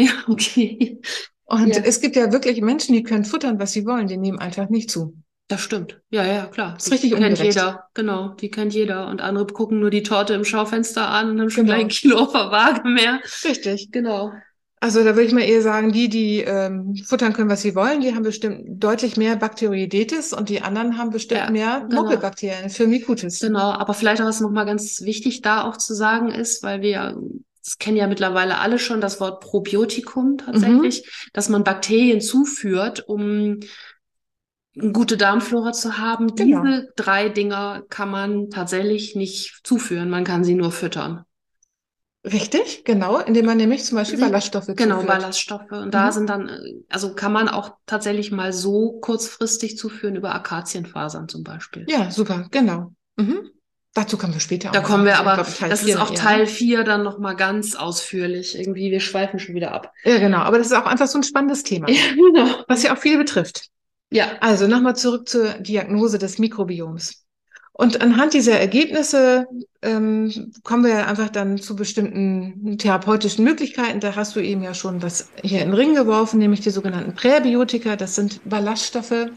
Ja, 0.00 0.12
okay. 0.28 1.00
Und 1.42 1.74
ja. 1.74 1.82
es 1.82 2.00
gibt 2.00 2.14
ja 2.14 2.30
wirklich 2.30 2.60
Menschen, 2.60 2.92
die 2.92 3.02
können 3.02 3.24
futtern, 3.24 3.58
was 3.58 3.72
sie 3.72 3.84
wollen, 3.84 4.06
die 4.06 4.16
nehmen 4.16 4.38
einfach 4.38 4.68
nicht 4.68 4.92
zu. 4.92 5.16
Das 5.48 5.62
stimmt. 5.62 6.00
Ja, 6.10 6.24
ja, 6.24 6.46
klar. 6.46 6.74
Das 6.74 6.86
ist 6.86 6.92
richtig 6.92 7.14
die 7.14 7.16
kennt 7.16 7.38
jeder. 7.38 7.88
Genau, 7.94 8.28
die 8.28 8.50
kennt 8.50 8.74
jeder. 8.74 9.08
Und 9.08 9.22
andere 9.22 9.46
gucken 9.46 9.80
nur 9.80 9.88
die 9.90 10.02
Torte 10.02 10.34
im 10.34 10.44
Schaufenster 10.44 11.08
an 11.08 11.30
und 11.30 11.40
haben 11.40 11.50
schon 11.50 11.64
genau. 11.64 11.76
gleich 11.76 11.86
ein 11.86 11.88
Kilo 11.88 12.18
auf 12.18 12.32
der 12.32 12.50
Waage 12.52 12.88
mehr. 12.88 13.20
Richtig. 13.44 13.90
Genau. 13.90 14.32
Also 14.80 15.00
da 15.00 15.16
würde 15.16 15.24
ich 15.24 15.32
mal 15.32 15.42
eher 15.42 15.62
sagen, 15.62 15.92
die, 15.92 16.08
die 16.08 16.40
ähm, 16.40 16.94
futtern 17.04 17.32
können, 17.32 17.50
was 17.50 17.62
sie 17.62 17.74
wollen, 17.74 18.00
die 18.00 18.14
haben 18.14 18.22
bestimmt 18.22 18.82
deutlich 18.82 19.16
mehr 19.16 19.36
Bakteroidetes 19.36 20.32
und 20.32 20.48
die 20.48 20.62
anderen 20.62 20.98
haben 20.98 21.10
bestimmt 21.10 21.40
ja, 21.40 21.50
mehr 21.50 21.86
genau. 21.88 22.02
Moppelbakterien, 22.02 22.70
Firmicutes. 22.70 23.40
Genau, 23.40 23.72
aber 23.72 23.94
vielleicht 23.94 24.22
auch 24.22 24.26
was 24.26 24.40
nochmal 24.40 24.66
ganz 24.66 25.02
wichtig 25.02 25.42
da 25.42 25.64
auch 25.64 25.76
zu 25.76 25.94
sagen 25.94 26.30
ist, 26.30 26.62
weil 26.62 26.80
wir 26.80 27.16
das 27.64 27.76
kennen 27.76 27.98
ja 27.98 28.06
mittlerweile 28.06 28.58
alle 28.58 28.78
schon, 28.78 29.02
das 29.02 29.20
Wort 29.20 29.40
Probiotikum 29.40 30.38
tatsächlich, 30.38 31.02
mhm. 31.02 31.30
dass 31.34 31.50
man 31.50 31.64
Bakterien 31.64 32.22
zuführt, 32.22 33.06
um 33.06 33.60
eine 34.80 34.92
gute 34.92 35.18
Darmflora 35.18 35.72
zu 35.72 35.98
haben. 35.98 36.34
Genau. 36.34 36.62
Diese 36.62 36.88
drei 36.96 37.28
Dinger 37.28 37.82
kann 37.90 38.10
man 38.10 38.48
tatsächlich 38.48 39.16
nicht 39.16 39.60
zuführen, 39.64 40.08
man 40.08 40.24
kann 40.24 40.44
sie 40.44 40.54
nur 40.54 40.72
füttern. 40.72 41.24
Richtig, 42.24 42.84
genau, 42.84 43.18
indem 43.18 43.46
man 43.46 43.56
nämlich 43.56 43.84
zum 43.84 43.96
Beispiel 43.96 44.18
Ballaststoffe 44.18 44.66
Genau, 44.66 45.00
zuführt. 45.00 45.18
Ballaststoffe. 45.18 45.70
Und 45.70 45.86
mhm. 45.86 45.90
da 45.90 46.12
sind 46.12 46.28
dann, 46.28 46.50
also 46.88 47.14
kann 47.14 47.32
man 47.32 47.48
auch 47.48 47.76
tatsächlich 47.86 48.32
mal 48.32 48.52
so 48.52 48.98
kurzfristig 49.00 49.78
zuführen 49.78 50.16
über 50.16 50.34
Akazienfasern 50.34 51.28
zum 51.28 51.44
Beispiel. 51.44 51.86
Ja, 51.88 52.10
super, 52.10 52.48
genau. 52.50 52.92
Mhm. 53.16 53.50
Dazu 53.94 54.16
kommen 54.16 54.32
wir 54.32 54.40
später. 54.40 54.70
Da 54.70 54.80
kommen 54.80 55.04
wir 55.04 55.18
aber, 55.18 55.34
glaube, 55.34 55.50
das 55.68 55.82
ist 55.82 55.96
auch 55.96 56.10
Teil 56.10 56.46
4 56.46 56.84
dann 56.84 57.02
nochmal 57.02 57.36
ganz 57.36 57.74
ausführlich. 57.74 58.58
Irgendwie, 58.58 58.90
wir 58.90 59.00
schweifen 59.00 59.38
schon 59.38 59.54
wieder 59.54 59.72
ab. 59.72 59.92
Ja, 60.04 60.18
genau, 60.18 60.38
aber 60.38 60.58
das 60.58 60.68
ist 60.68 60.72
auch 60.72 60.86
einfach 60.86 61.06
so 61.06 61.18
ein 61.18 61.24
spannendes 61.24 61.62
Thema. 61.62 61.88
Ja, 61.90 62.02
genau. 62.14 62.64
Was 62.68 62.82
ja 62.82 62.94
auch 62.94 62.98
viele 62.98 63.18
betrifft. 63.18 63.68
Ja. 64.10 64.26
Also 64.40 64.66
nochmal 64.66 64.96
zurück 64.96 65.28
zur 65.28 65.54
Diagnose 65.54 66.18
des 66.18 66.38
Mikrobioms. 66.38 67.24
Und 67.80 68.02
anhand 68.02 68.34
dieser 68.34 68.58
Ergebnisse 68.58 69.46
ähm, 69.82 70.50
kommen 70.64 70.84
wir 70.84 71.06
einfach 71.06 71.28
dann 71.28 71.58
zu 71.58 71.76
bestimmten 71.76 72.76
therapeutischen 72.76 73.44
Möglichkeiten. 73.44 74.00
Da 74.00 74.16
hast 74.16 74.34
du 74.34 74.40
eben 74.40 74.64
ja 74.64 74.74
schon 74.74 75.00
was 75.00 75.28
hier 75.44 75.62
in 75.62 75.68
den 75.68 75.74
Ring 75.74 75.94
geworfen, 75.94 76.40
nämlich 76.40 76.58
die 76.60 76.70
sogenannten 76.70 77.14
Präbiotika. 77.14 77.94
Das 77.94 78.16
sind 78.16 78.40
Ballaststoffe. 78.44 79.28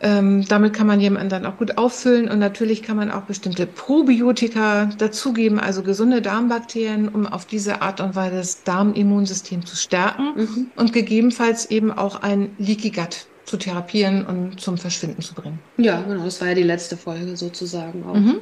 Ähm, 0.00 0.46
damit 0.48 0.72
kann 0.72 0.86
man 0.86 1.02
jemanden 1.02 1.28
dann 1.28 1.44
auch 1.44 1.58
gut 1.58 1.76
auffüllen. 1.76 2.30
Und 2.30 2.38
natürlich 2.38 2.82
kann 2.82 2.96
man 2.96 3.10
auch 3.10 3.24
bestimmte 3.24 3.66
Probiotika 3.66 4.86
dazugeben, 4.96 5.60
also 5.60 5.82
gesunde 5.82 6.22
Darmbakterien, 6.22 7.10
um 7.10 7.26
auf 7.26 7.44
diese 7.44 7.82
Art 7.82 8.00
und 8.00 8.16
Weise 8.16 8.36
das 8.36 8.64
Darmimmunsystem 8.64 9.66
zu 9.66 9.76
stärken 9.76 10.32
mhm. 10.34 10.70
und 10.76 10.94
gegebenenfalls 10.94 11.70
eben 11.70 11.92
auch 11.92 12.22
ein 12.22 12.52
Leaky 12.56 12.88
Gut 12.88 13.26
zu 13.48 13.56
therapieren 13.56 14.26
und 14.26 14.60
zum 14.60 14.78
Verschwinden 14.78 15.22
zu 15.22 15.34
bringen. 15.34 15.58
Ja, 15.78 16.02
genau, 16.02 16.24
das 16.24 16.40
war 16.40 16.48
ja 16.48 16.54
die 16.54 16.62
letzte 16.62 16.96
Folge 16.96 17.36
sozusagen 17.36 18.04
auch. 18.04 18.14
Mhm. 18.14 18.40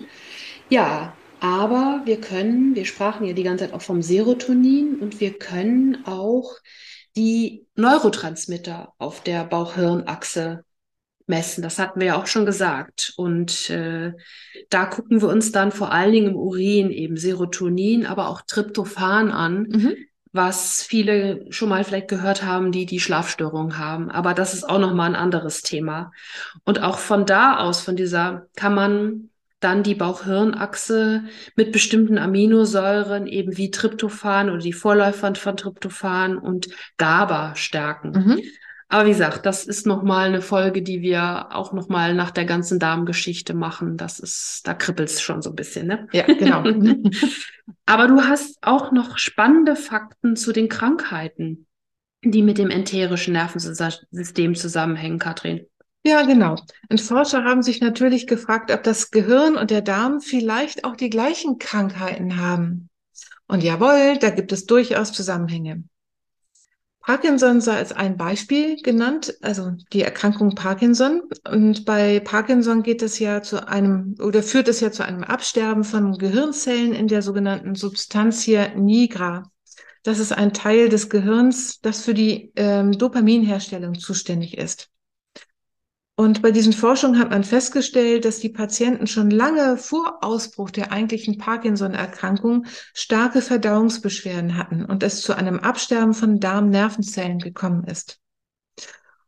Ja, 0.69 1.15
aber 1.41 2.03
wir 2.05 2.21
können, 2.21 2.75
wir 2.75 2.85
sprachen 2.85 3.27
ja 3.27 3.33
die 3.33 3.43
ganze 3.45 3.65
Zeit 3.65 3.75
auch 3.75 3.83
vom 3.83 4.03
Serotonin 4.03 4.97
und 4.97 5.21
wir 5.21 5.39
können 5.39 6.05
auch 6.07 6.57
die 7.17 7.67
Neurotransmitter 7.77 8.93
auf 8.99 9.23
der 9.23 9.45
Bauchhirnachse 9.45 10.65
messen. 11.27 11.63
Das 11.63 11.79
hatten 11.79 12.01
wir 12.01 12.09
ja 12.09 12.21
auch 12.21 12.27
schon 12.27 12.47
gesagt. 12.47 13.15
Und 13.17 13.71
äh, 13.71 14.13
da 14.71 14.87
gucken 14.87 15.21
wir 15.21 15.29
uns 15.29 15.53
dann 15.53 15.73
vor 15.73 15.93
allen 15.93 16.13
Dingen 16.13 16.29
im 16.29 16.37
Urin 16.37 16.91
eben 16.91 17.17
Serotonin, 17.17 18.07
aber 18.07 18.29
auch 18.29 18.43
Tryptophan 18.43 19.31
an. 19.31 19.63
Mhm 19.69 19.97
was 20.37 20.83
viele 20.83 21.51
schon 21.51 21.69
mal 21.69 21.85
vielleicht 21.85 22.09
gehört 22.09 22.45
haben, 22.45 22.71
die 22.73 22.87
die 22.87 23.01
Schlafstörungen 23.01 23.79
haben. 23.79 24.11
Aber 24.11 24.35
das 24.35 24.55
ist 24.55 24.69
auch 24.69 24.79
nochmal 24.79 25.11
ein 25.11 25.17
anderes 25.17 25.63
Thema. 25.63 26.13
Und 26.65 26.83
auch 26.83 26.99
von 26.99 27.27
da 27.27 27.59
aus, 27.59 27.81
von 27.81 27.97
dieser, 27.97 28.47
kann 28.55 28.75
man 28.75 29.31
dann 29.61 29.83
die 29.83 29.95
Bauchhirnachse 29.95 31.25
mit 31.57 31.73
bestimmten 31.73 32.19
Aminosäuren, 32.19 33.27
eben 33.27 33.57
wie 33.57 33.71
Tryptophan 33.71 34.51
oder 34.51 34.61
die 34.61 34.73
Vorläufer 34.73 35.35
von 35.35 35.57
Tryptophan 35.57 36.37
und 36.37 36.69
GABA 36.99 37.55
stärken. 37.57 38.11
Mhm. 38.11 38.41
Aber 38.89 39.07
wie 39.07 39.11
gesagt, 39.11 39.47
das 39.47 39.65
ist 39.65 39.87
nochmal 39.87 40.29
eine 40.29 40.41
Folge, 40.41 40.81
die 40.81 41.03
wir 41.03 41.49
auch 41.51 41.73
nochmal 41.73 42.15
nach 42.15 42.31
der 42.31 42.45
ganzen 42.45 42.79
Darmgeschichte 42.79 43.53
machen. 43.53 43.97
Das 43.97 44.21
ist, 44.21 44.63
da 44.65 44.75
kribbelt 44.75 45.09
es 45.09 45.21
schon 45.21 45.43
so 45.43 45.51
ein 45.51 45.57
bisschen, 45.57 45.89
ne? 45.89 46.07
Ja, 46.13 46.25
genau. 46.27 46.63
Aber 47.87 48.07
du 48.07 48.23
hast 48.23 48.59
auch 48.63 48.93
noch 48.93 49.19
spannende 49.19 49.75
Fakten 49.75 50.37
zu 50.37 50.53
den 50.53 50.69
Krankheiten, 50.69 51.67
die 52.23 52.43
mit 52.43 52.59
dem 52.59 52.71
enterischen 52.71 53.33
Nervensystem 53.33 54.55
zusammenhängen, 54.55 55.19
Katrin. 55.19 55.67
Ja, 56.05 56.23
genau. 56.23 56.55
Und 56.89 57.01
Forscher 57.01 57.43
haben 57.43 57.63
sich 57.63 57.81
natürlich 57.81 58.29
gefragt, 58.29 58.71
ob 58.71 58.85
das 58.85 59.11
Gehirn 59.11 59.57
und 59.57 59.73
der 59.73 59.83
Darm 59.83 60.21
vielleicht 60.21 60.85
auch 60.85 60.95
die 60.95 61.11
gleichen 61.11 61.59
Krankheiten 61.59 62.37
haben. 62.37 62.89
Und 63.49 63.65
jawohl, 63.65 64.17
da 64.21 64.31
gibt 64.31 64.53
es 64.53 64.67
durchaus 64.67 65.13
Zusammenhänge. 65.13 65.83
Parkinson 67.07 67.61
sei 67.61 67.77
als 67.77 67.93
ein 67.93 68.17
Beispiel 68.17 68.83
genannt, 68.83 69.37
also 69.41 69.71
die 69.93 70.03
Erkrankung 70.03 70.57
Parkinson. 70.57 71.23
Und 71.49 71.85
bei 71.85 72.19
Parkinson 72.19 72.83
geht 72.83 73.01
es 73.01 73.21
ja 73.21 73.43
zu 73.43 73.69
einem 73.69 74.17
oder 74.21 74.43
führt 74.43 74.67
es 74.67 74.81
ja 74.81 74.91
zu 74.91 75.05
einem 75.05 75.23
Absterben 75.23 75.85
von 75.85 76.19
Gehirnzellen 76.19 76.93
in 76.93 77.07
der 77.07 77.23
sogenannten 77.23 77.77
Substantia 77.77 78.75
nigra. 78.75 79.45
Das 80.03 80.19
ist 80.19 80.33
ein 80.33 80.53
Teil 80.53 80.89
des 80.89 81.09
Gehirns, 81.09 81.79
das 81.81 82.03
für 82.03 82.13
die 82.13 82.51
ähm, 82.57 82.91
Dopaminherstellung 82.91 83.95
zuständig 83.95 84.59
ist. 84.59 84.91
Und 86.19 86.41
bei 86.41 86.51
diesen 86.51 86.73
Forschungen 86.73 87.19
hat 87.19 87.29
man 87.29 87.45
festgestellt, 87.45 88.25
dass 88.25 88.39
die 88.39 88.49
Patienten 88.49 89.07
schon 89.07 89.31
lange 89.31 89.77
vor 89.77 90.25
Ausbruch 90.25 90.71
der 90.71 90.91
eigentlichen 90.91 91.37
Parkinson-Erkrankung 91.37 92.65
starke 92.95 93.43
Verdauungsbeschwerden 93.43 94.57
hatten 94.57 94.87
und 94.87 95.03
es 95.03 95.21
zu 95.21 95.35
einem 95.35 95.59
Absterben 95.59 96.15
von 96.15 96.41
Darmnervenzellen 96.41 97.39
gekommen 97.39 97.85
ist. 97.85 98.19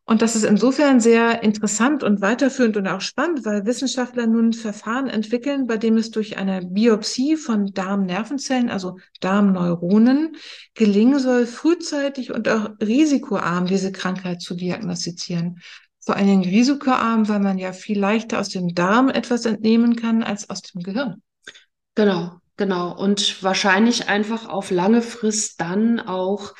Und 0.06 0.22
das 0.22 0.34
ist 0.34 0.44
insofern 0.44 1.00
sehr 1.00 1.42
interessant 1.42 2.02
und 2.02 2.22
weiterführend 2.22 2.78
und 2.78 2.86
auch 2.86 3.02
spannend, 3.02 3.44
weil 3.44 3.66
Wissenschaftler 3.66 4.26
nun 4.26 4.54
Verfahren 4.54 5.08
entwickeln, 5.08 5.66
bei 5.66 5.76
dem 5.76 5.98
es 5.98 6.10
durch 6.10 6.38
eine 6.38 6.62
Biopsie 6.64 7.36
von 7.36 7.66
Darmnervenzellen, 7.74 8.70
also 8.70 8.96
Darmneuronen, 9.20 10.36
gelingen 10.72 11.18
soll, 11.18 11.44
frühzeitig 11.44 12.32
und 12.32 12.48
auch 12.48 12.70
risikoarm 12.80 13.66
diese 13.66 13.92
Krankheit 13.92 14.40
zu 14.40 14.54
diagnostizieren 14.54 15.60
vor 16.08 16.16
allen 16.16 16.26
Dingen 16.26 16.44
risikoarm, 16.44 17.28
weil 17.28 17.38
man 17.38 17.58
ja 17.58 17.74
viel 17.74 17.98
leichter 17.98 18.40
aus 18.40 18.48
dem 18.48 18.74
Darm 18.74 19.10
etwas 19.10 19.44
entnehmen 19.44 19.94
kann 19.94 20.22
als 20.22 20.48
aus 20.48 20.62
dem 20.62 20.82
Gehirn. 20.82 21.20
Genau, 21.96 22.32
genau. 22.56 22.98
Und 22.98 23.42
wahrscheinlich 23.42 24.08
einfach 24.08 24.48
auf 24.48 24.70
lange 24.70 25.02
Frist 25.02 25.60
dann 25.60 26.00
auch 26.00 26.54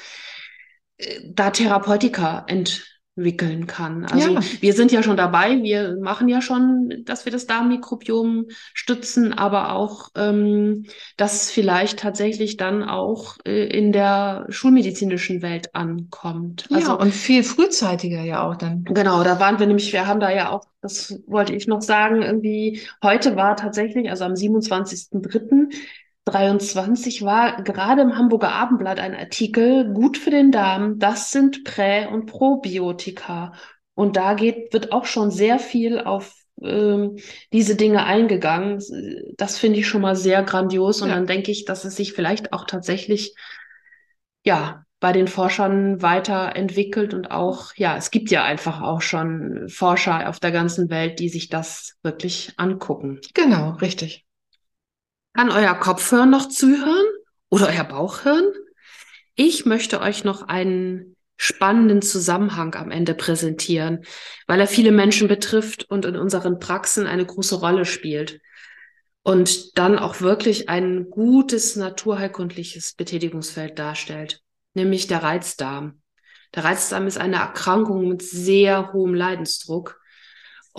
äh, 0.99 1.21
da 1.33 1.49
Therapeutika 1.49 2.45
ent 2.47 2.98
wickeln 3.19 3.67
kann. 3.67 4.05
Also 4.05 4.31
ja. 4.31 4.41
wir 4.61 4.73
sind 4.73 4.93
ja 4.93 5.03
schon 5.03 5.17
dabei, 5.17 5.63
wir 5.63 5.97
machen 6.01 6.29
ja 6.29 6.41
schon, 6.41 7.03
dass 7.05 7.25
wir 7.25 7.33
das 7.33 7.47
Darmmikrobiom 7.47 8.47
stützen, 8.75 9.33
aber 9.33 9.73
auch, 9.73 10.11
ähm, 10.17 10.87
dass 11.17 11.51
vielleicht 11.51 11.99
tatsächlich 11.99 12.57
dann 12.57 12.83
auch 12.83 13.37
äh, 13.45 13.67
in 13.67 13.93
der 13.93 14.47
schulmedizinischen 14.49 15.43
Welt 15.43 15.75
ankommt. 15.75 16.67
Also, 16.73 16.93
ja, 16.93 16.95
und 16.95 17.13
viel 17.13 17.43
frühzeitiger 17.43 18.23
ja 18.23 18.49
auch 18.49 18.57
dann. 18.57 18.85
Genau, 18.85 19.25
da 19.25 19.41
waren 19.41 19.59
wir 19.59 19.67
nämlich, 19.67 19.93
wir 19.93 20.07
haben 20.07 20.21
da 20.21 20.31
ja 20.31 20.51
auch, 20.51 20.65
das 20.81 21.21
wollte 21.27 21.55
ich 21.55 21.67
noch 21.67 21.83
sagen, 21.83 22.23
irgendwie, 22.23 22.81
heute 23.03 23.37
war 23.37 23.57
tatsächlich, 23.57 24.09
also 24.09 24.25
am 24.25 24.35
27.03., 24.35 25.75
23 26.31 27.23
war 27.23 27.63
gerade 27.63 28.03
im 28.03 28.17
Hamburger 28.17 28.53
Abendblatt 28.53 29.01
ein 29.01 29.15
Artikel, 29.15 29.93
gut 29.93 30.19
für 30.19 30.31
den 30.31 30.51
Darm, 30.51 30.99
das 30.99 31.31
sind 31.31 31.65
Prä- 31.65 32.07
und 32.07 32.27
Probiotika. 32.27 33.53
Und 33.95 34.17
da 34.17 34.35
geht, 34.35 34.73
wird 34.73 34.93
auch 34.93 35.07
schon 35.07 35.31
sehr 35.31 35.59
viel 35.59 35.99
auf 36.01 36.35
ähm, 36.63 37.17
diese 37.53 37.77
Dinge 37.77 38.05
eingegangen. 38.05 38.83
Das 39.37 39.59
finde 39.59 39.81
ich 39.81 39.89
schon 39.89 40.03
mal 40.03 40.17
sehr 40.17 40.43
grandios. 40.43 41.03
Und 41.03 41.09
ja. 41.09 41.15
dann 41.15 41.27
denke 41.27 41.51
ich, 41.51 41.65
dass 41.65 41.85
es 41.85 41.97
sich 41.97 42.13
vielleicht 42.13 42.53
auch 42.53 42.65
tatsächlich, 42.65 43.35
ja, 44.45 44.85
bei 45.01 45.13
den 45.13 45.29
Forschern 45.29 46.03
weiterentwickelt 46.03 47.15
und 47.15 47.31
auch, 47.31 47.73
ja, 47.77 47.97
es 47.97 48.11
gibt 48.11 48.31
ja 48.31 48.45
einfach 48.45 48.81
auch 48.83 49.01
schon 49.01 49.69
Forscher 49.69 50.29
auf 50.29 50.41
der 50.41 50.51
ganzen 50.51 50.91
Welt, 50.91 51.21
die 51.21 51.29
sich 51.29 51.49
das 51.49 51.97
wirklich 52.03 52.53
angucken. 52.57 53.21
Genau, 53.35 53.73
richtig. 53.81 54.28
Kann 55.39 55.53
euer 55.53 55.77
Kopfhören 55.77 56.31
noch 56.31 56.49
zuhören 56.49 57.07
oder 57.49 57.69
euer 57.69 57.85
Bauchhirn? 57.85 58.43
Ich 59.37 59.67
möchte 59.67 60.01
euch 60.01 60.25
noch 60.25 60.43
einen 60.43 61.15
spannenden 61.37 62.03
Zusammenhang 62.03 62.75
am 62.75 62.91
Ende 62.91 63.15
präsentieren, 63.15 64.03
weil 64.49 64.59
er 64.59 64.67
viele 64.67 64.91
Menschen 64.91 65.29
betrifft 65.29 65.89
und 65.89 66.07
in 66.07 66.17
unseren 66.17 66.59
Praxen 66.59 67.07
eine 67.07 67.25
große 67.25 67.55
Rolle 67.55 67.85
spielt. 67.85 68.41
Und 69.23 69.79
dann 69.79 69.97
auch 69.97 70.21
wirklich 70.21 70.69
ein 70.69 71.09
gutes 71.09 71.77
naturheilkundliches 71.77 72.95
Betätigungsfeld 72.95 73.79
darstellt, 73.79 74.41
nämlich 74.75 75.07
der 75.07 75.23
Reizdarm. 75.23 76.03
Der 76.53 76.65
Reizdarm 76.65 77.07
ist 77.07 77.19
eine 77.19 77.37
Erkrankung 77.37 78.09
mit 78.09 78.23
sehr 78.23 78.93
hohem 78.93 79.15
Leidensdruck 79.15 80.01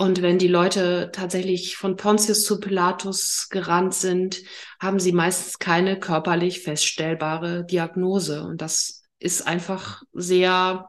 und 0.00 0.22
wenn 0.22 0.38
die 0.38 0.48
Leute 0.48 1.10
tatsächlich 1.12 1.76
von 1.76 1.96
Pontius 1.96 2.42
zu 2.44 2.58
Pilatus 2.58 3.48
gerannt 3.50 3.92
sind, 3.92 4.40
haben 4.80 4.98
sie 4.98 5.12
meistens 5.12 5.58
keine 5.58 6.00
körperlich 6.00 6.62
feststellbare 6.62 7.66
Diagnose. 7.66 8.42
Und 8.42 8.62
das 8.62 9.02
ist 9.18 9.46
einfach 9.46 10.02
sehr 10.14 10.88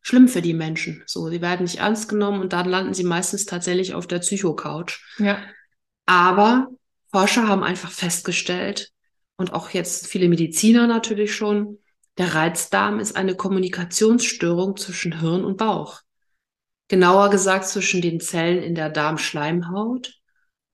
schlimm 0.00 0.28
für 0.28 0.42
die 0.42 0.54
Menschen. 0.54 1.02
So, 1.06 1.28
sie 1.28 1.40
werden 1.40 1.64
nicht 1.64 1.80
ernst 1.80 2.08
genommen 2.08 2.40
und 2.40 2.52
dann 2.52 2.68
landen 2.68 2.94
sie 2.94 3.02
meistens 3.02 3.46
tatsächlich 3.46 3.94
auf 3.94 4.06
der 4.06 4.20
Psycho-Couch. 4.20 5.00
Ja. 5.18 5.42
Aber 6.06 6.68
Forscher 7.10 7.48
haben 7.48 7.64
einfach 7.64 7.90
festgestellt, 7.90 8.92
und 9.38 9.52
auch 9.52 9.70
jetzt 9.70 10.06
viele 10.06 10.28
Mediziner 10.28 10.86
natürlich 10.86 11.34
schon, 11.34 11.78
der 12.16 12.32
Reizdarm 12.32 13.00
ist 13.00 13.16
eine 13.16 13.34
Kommunikationsstörung 13.34 14.76
zwischen 14.76 15.18
Hirn 15.18 15.44
und 15.44 15.56
Bauch 15.56 16.02
genauer 16.88 17.30
gesagt 17.30 17.66
zwischen 17.66 18.00
den 18.00 18.20
Zellen 18.20 18.62
in 18.62 18.74
der 18.74 18.90
Darmschleimhaut 18.90 20.14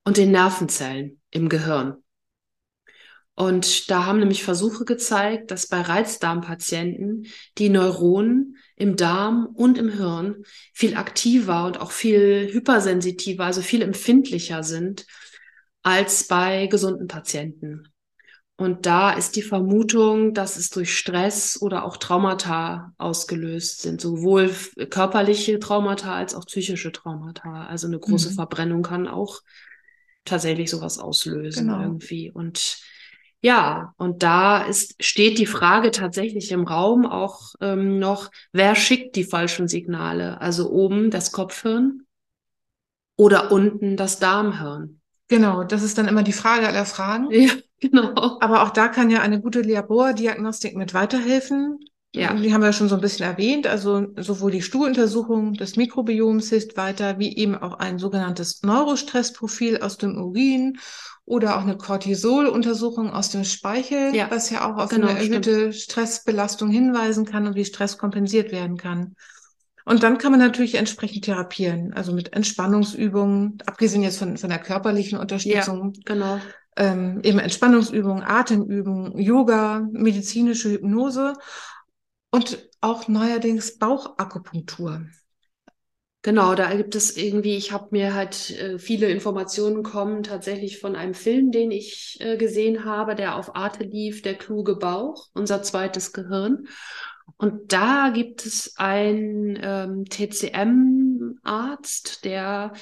und 0.03 0.17
den 0.17 0.31
Nervenzellen 0.31 1.21
im 1.29 1.49
Gehirn. 1.49 1.97
Und 3.35 3.91
da 3.91 4.05
haben 4.05 4.19
nämlich 4.19 4.45
Versuche 4.45 4.85
gezeigt, 4.85 5.51
dass 5.51 5.67
bei 5.67 5.81
Reizdarmpatienten 5.81 7.27
die 7.57 7.67
Neuronen 7.67 8.55
im 8.77 8.95
Darm 8.95 9.47
und 9.47 9.77
im 9.77 9.89
Hirn 9.89 10.43
viel 10.73 10.95
aktiver 10.95 11.65
und 11.65 11.79
auch 11.81 11.91
viel 11.91 12.49
hypersensitiver, 12.51 13.43
also 13.43 13.61
viel 13.61 13.81
empfindlicher 13.81 14.63
sind 14.63 15.05
als 15.83 16.27
bei 16.27 16.67
gesunden 16.67 17.07
Patienten. 17.07 17.89
Und 18.57 18.85
da 18.85 19.11
ist 19.11 19.35
die 19.35 19.41
Vermutung, 19.41 20.33
dass 20.33 20.55
es 20.55 20.69
durch 20.69 20.97
Stress 20.97 21.61
oder 21.61 21.83
auch 21.83 21.97
Traumata 21.97 22.93
ausgelöst 22.97 23.81
sind, 23.81 23.99
sowohl 23.99 24.49
körperliche 24.89 25.59
Traumata 25.59 26.15
als 26.15 26.35
auch 26.35 26.45
psychische 26.45 26.93
Traumata. 26.93 27.65
Also 27.65 27.87
eine 27.87 27.99
große 27.99 28.29
mhm. 28.29 28.35
Verbrennung 28.35 28.81
kann 28.81 29.09
auch 29.09 29.41
tatsächlich 30.23 30.69
sowas 30.69 30.99
auslösen 30.99 31.67
genau. 31.67 31.81
irgendwie. 31.81 32.31
Und 32.31 32.79
ja, 33.41 33.93
und 33.97 34.23
da 34.23 34.63
ist, 34.63 34.95
steht 35.03 35.37
die 35.37 35.45
Frage 35.45 35.91
tatsächlich 35.91 36.51
im 36.51 36.63
Raum 36.63 37.05
auch 37.05 37.53
ähm, 37.61 37.99
noch, 37.99 38.31
wer 38.53 38.73
schickt 38.75 39.17
die 39.17 39.25
falschen 39.25 39.67
Signale? 39.67 40.39
Also 40.39 40.71
oben 40.71 41.11
das 41.11 41.33
Kopfhirn 41.33 42.07
oder 43.17 43.51
unten 43.51 43.97
das 43.97 44.17
Darmhirn? 44.19 45.01
Genau, 45.27 45.63
das 45.63 45.83
ist 45.83 45.97
dann 45.97 46.07
immer 46.07 46.23
die 46.23 46.33
Frage 46.33 46.67
aller 46.67 46.85
Fragen. 46.85 47.29
Ja, 47.31 47.51
genau. 47.79 48.37
Aber 48.39 48.63
auch 48.63 48.69
da 48.69 48.87
kann 48.87 49.09
ja 49.09 49.21
eine 49.21 49.41
gute 49.41 49.61
Labordiagnostik 49.61 50.75
mit 50.75 50.93
weiterhelfen. 50.93 51.79
Ja. 52.13 52.33
Die 52.33 52.53
haben 52.53 52.61
wir 52.61 52.71
schon 52.71 52.87
so 52.87 52.95
ein 52.95 53.01
bisschen 53.01 53.25
erwähnt. 53.25 53.67
Also 53.67 54.07
sowohl 54.17 54.51
die 54.51 54.61
Stuhluntersuchung 54.61 55.53
des 55.53 55.75
Mikrobioms 55.75 56.49
hilft 56.49 56.77
weiter, 56.77 57.19
wie 57.19 57.35
eben 57.35 57.55
auch 57.55 57.79
ein 57.79 57.99
sogenanntes 57.99 58.63
Neurostressprofil 58.63 59.81
aus 59.81 59.97
dem 59.97 60.17
Urin 60.17 60.77
oder 61.25 61.57
auch 61.57 61.61
eine 61.61 61.75
Cortisoluntersuchung 61.75 63.11
aus 63.11 63.31
dem 63.31 63.43
Speichel, 63.43 64.15
ja. 64.15 64.27
was 64.29 64.49
ja 64.49 64.71
auch 64.71 64.77
auf 64.77 64.89
genau, 64.89 65.07
eine 65.07 65.19
erhöhte 65.19 65.73
stimmt. 65.73 65.75
Stressbelastung 65.75 66.69
hinweisen 66.69 67.25
kann 67.25 67.47
und 67.47 67.55
wie 67.55 67.65
Stress 67.65 67.97
kompensiert 67.97 68.51
werden 68.51 68.77
kann. 68.77 69.15
Und 69.85 70.01
dann 70.01 70.17
kann 70.17 70.31
man 70.31 70.39
natürlich 70.39 70.75
entsprechend 70.75 71.25
therapieren, 71.25 71.93
also 71.93 72.11
mit 72.11 72.33
Entspannungsübungen, 72.33 73.59
abgesehen 73.65 74.01
jetzt 74.01 74.17
von, 74.17 74.37
von 74.37 74.49
der 74.49 74.59
körperlichen 74.59 75.19
Unterstützung. 75.19 75.93
Ja, 75.95 76.01
genau. 76.05 76.39
Ähm, 76.77 77.21
eben 77.23 77.39
Entspannungsübungen, 77.39 78.23
Atemübungen, 78.23 79.17
Yoga, 79.17 79.87
medizinische 79.91 80.71
Hypnose 80.71 81.33
und 82.31 82.69
auch 82.81 83.07
neuerdings 83.07 83.77
Bauchakupunktur. 83.77 85.05
Genau, 86.25 86.55
da 86.55 86.73
gibt 86.73 86.95
es 86.95 87.15
irgendwie, 87.17 87.55
ich 87.55 87.71
habe 87.71 87.89
mir 87.91 88.15
halt 88.15 88.49
äh, 88.59 88.79
viele 88.79 89.07
Informationen 89.09 89.83
kommen 89.83 90.23
tatsächlich 90.23 90.79
von 90.79 90.95
einem 90.95 91.13
Film, 91.13 91.51
den 91.51 91.69
ich 91.69 92.17
äh, 92.19 92.35
gesehen 92.35 92.83
habe, 92.83 93.13
der 93.13 93.35
auf 93.35 93.55
Arte 93.55 93.83
lief, 93.83 94.23
der 94.23 94.33
kluge 94.33 94.75
Bauch, 94.75 95.27
unser 95.35 95.61
zweites 95.61 96.13
Gehirn. 96.13 96.67
Und 97.37 97.71
da 97.73 98.09
gibt 98.09 98.43
es 98.45 98.75
einen 98.77 99.59
ähm, 99.61 100.05
TCM-Arzt, 100.05 101.45
der 102.25 102.73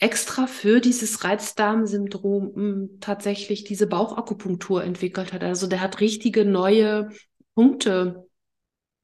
extra 0.00 0.46
für 0.46 0.80
dieses 0.80 1.24
Reizdarmsyndrom 1.24 2.54
hm, 2.54 2.90
tatsächlich 3.00 3.64
diese 3.64 3.86
Bauchakupunktur 3.86 4.82
entwickelt 4.82 5.32
hat. 5.32 5.44
Also 5.44 5.66
der 5.66 5.80
hat 5.80 6.00
richtige 6.00 6.44
neue 6.44 7.10
Punkte 7.54 8.26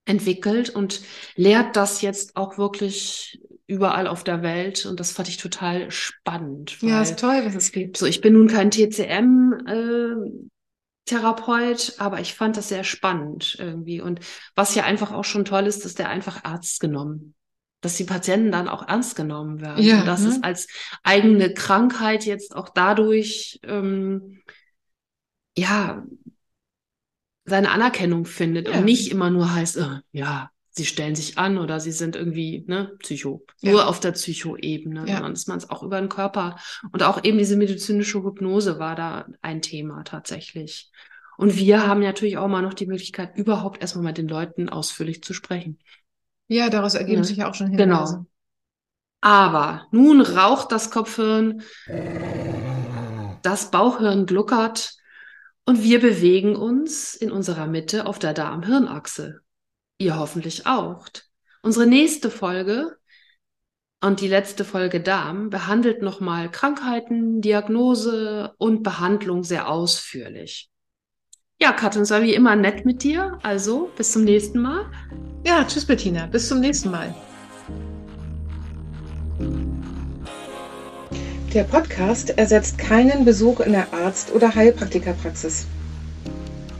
entwickelt 0.06 0.70
und 0.70 1.02
lehrt 1.35 1.76
das 1.76 2.00
jetzt 2.00 2.37
auch 2.37 2.59
wirklich 2.59 3.40
überall 3.66 4.06
auf 4.06 4.24
der 4.24 4.42
Welt 4.42 4.87
und 4.87 5.00
das 5.00 5.11
fand 5.11 5.28
ich 5.28 5.37
total 5.37 5.90
spannend. 5.90 6.80
ja, 6.80 7.02
ist 7.02 7.18
toll, 7.18 7.42
was 7.44 7.54
es 7.56 7.72
gibt. 7.72 7.96
So, 7.96 8.06
ich 8.06 8.20
bin 8.20 8.32
nun 8.32 8.46
kein 8.46 8.70
TCM 8.70 9.52
äh, 9.66 10.30
Therapeut, 11.06 11.94
aber 11.98 12.20
ich 12.20 12.35
fand 12.35 12.56
das 12.56 12.68
sehr 12.68 12.85
spannend 12.85 13.56
irgendwie. 13.59 14.00
Und 14.00 14.20
was 14.54 14.74
ja 14.74 14.85
einfach 14.85 15.12
auch 15.12 15.24
schon 15.24 15.44
toll 15.44 15.66
ist, 15.66 15.85
dass 15.85 15.94
der 15.94 16.09
einfach 16.09 16.44
Arzt 16.44 16.80
genommen, 16.80 17.35
dass 17.80 17.96
die 17.96 18.04
Patienten 18.04 18.50
dann 18.50 18.68
auch 18.68 18.86
ernst 18.86 19.16
genommen 19.16 19.60
werden. 19.60 19.82
Ja, 19.84 20.00
und 20.00 20.06
dass 20.06 20.22
ne? 20.22 20.28
es 20.28 20.42
als 20.42 20.66
eigene 21.02 21.52
Krankheit 21.54 22.24
jetzt 22.24 22.56
auch 22.56 22.68
dadurch 22.68 23.60
ähm, 23.62 24.40
ja 25.56 26.04
seine 27.44 27.70
Anerkennung 27.70 28.24
findet 28.24 28.68
Ja. 28.68 28.78
und 28.78 28.84
nicht 28.84 29.10
immer 29.10 29.30
nur 29.30 29.54
heißt, 29.54 29.76
äh, 29.76 30.00
ja, 30.12 30.50
sie 30.70 30.84
stellen 30.84 31.14
sich 31.14 31.38
an 31.38 31.58
oder 31.58 31.80
sie 31.80 31.92
sind 31.92 32.16
irgendwie 32.16 32.64
ne, 32.66 32.92
Psycho, 32.98 33.44
Ja. 33.60 33.72
nur 33.72 33.88
auf 33.88 34.00
der 34.00 34.12
Psycho-Ebene, 34.12 35.06
Ja. 35.06 35.14
sondern 35.14 35.32
dass 35.34 35.46
man 35.46 35.58
es 35.58 35.70
auch 35.70 35.82
über 35.82 36.00
den 36.00 36.08
Körper 36.08 36.56
und 36.92 37.02
auch 37.02 37.22
eben 37.24 37.38
diese 37.38 37.56
medizinische 37.56 38.22
Hypnose 38.22 38.78
war 38.78 38.96
da 38.96 39.26
ein 39.42 39.62
Thema 39.62 40.02
tatsächlich. 40.02 40.90
Und 41.38 41.56
wir 41.56 41.86
haben 41.86 42.00
natürlich 42.00 42.38
auch 42.38 42.48
mal 42.48 42.62
noch 42.62 42.74
die 42.74 42.86
Möglichkeit, 42.86 43.36
überhaupt 43.36 43.80
erstmal 43.80 44.04
mit 44.04 44.18
den 44.18 44.28
Leuten 44.28 44.68
ausführlich 44.68 45.22
zu 45.22 45.34
sprechen. 45.34 45.78
Ja, 46.48 46.70
daraus 46.70 46.94
ergeben 46.94 47.18
Ja. 47.18 47.24
sich 47.24 47.37
ja 47.38 47.50
auch 47.50 47.54
schon 47.54 47.72
Genau. 47.76 47.96
Hinweise. 47.98 48.26
Aber 49.20 49.87
nun 49.90 50.20
raucht 50.20 50.70
das 50.70 50.90
Kopfhirn, 50.90 51.62
das 53.42 53.70
Bauchhirn 53.70 54.26
gluckert 54.26 54.94
und 55.64 55.82
wir 55.82 56.00
bewegen 56.00 56.54
uns 56.54 57.14
in 57.14 57.32
unserer 57.32 57.66
Mitte 57.66 58.06
auf 58.06 58.18
der 58.18 58.35
Darm-Hirn-Achse. 58.35 59.40
Ihr 59.98 60.18
hoffentlich 60.18 60.66
auch. 60.66 61.06
Unsere 61.62 61.87
nächste 61.87 62.30
Folge 62.30 62.96
und 64.00 64.20
die 64.20 64.28
letzte 64.28 64.64
Folge 64.64 65.00
Darm 65.00 65.50
behandelt 65.50 66.02
nochmal 66.02 66.50
Krankheiten, 66.50 67.40
Diagnose 67.40 68.54
und 68.59 68.82
Behandlung 68.85 69.42
sehr 69.42 69.68
ausführlich. 69.68 70.70
Ja, 71.58 71.72
Katrin, 71.72 72.02
es 72.02 72.10
war 72.10 72.20
wie 72.20 72.34
immer 72.34 72.54
nett 72.54 72.84
mit 72.84 73.02
dir. 73.02 73.38
Also 73.42 73.88
bis 73.96 74.12
zum 74.12 74.24
nächsten 74.24 74.60
Mal. 74.60 74.84
Ja, 75.46 75.64
tschüss 75.64 75.86
Bettina, 75.86 76.26
bis 76.26 76.48
zum 76.48 76.60
nächsten 76.60 76.90
Mal. 76.90 77.14
Der 81.54 81.64
Podcast 81.64 82.36
ersetzt 82.36 82.76
keinen 82.76 83.24
Besuch 83.24 83.60
in 83.60 83.72
der 83.72 83.90
Arzt- 83.94 84.34
oder 84.34 84.54
Heilpraktikerpraxis. 84.54 85.66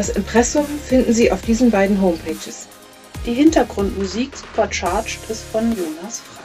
Das 0.00 0.08
Impressum 0.08 0.64
finden 0.86 1.12
Sie 1.12 1.30
auf 1.30 1.42
diesen 1.42 1.70
beiden 1.70 2.00
Homepages. 2.00 2.68
die 3.26 3.34
Hintergrundmusik 3.34 4.34
Supercharged 4.34 5.18
ist 5.28 5.42
von 5.52 5.76
Jonas 5.76 6.20
Frei. 6.20 6.39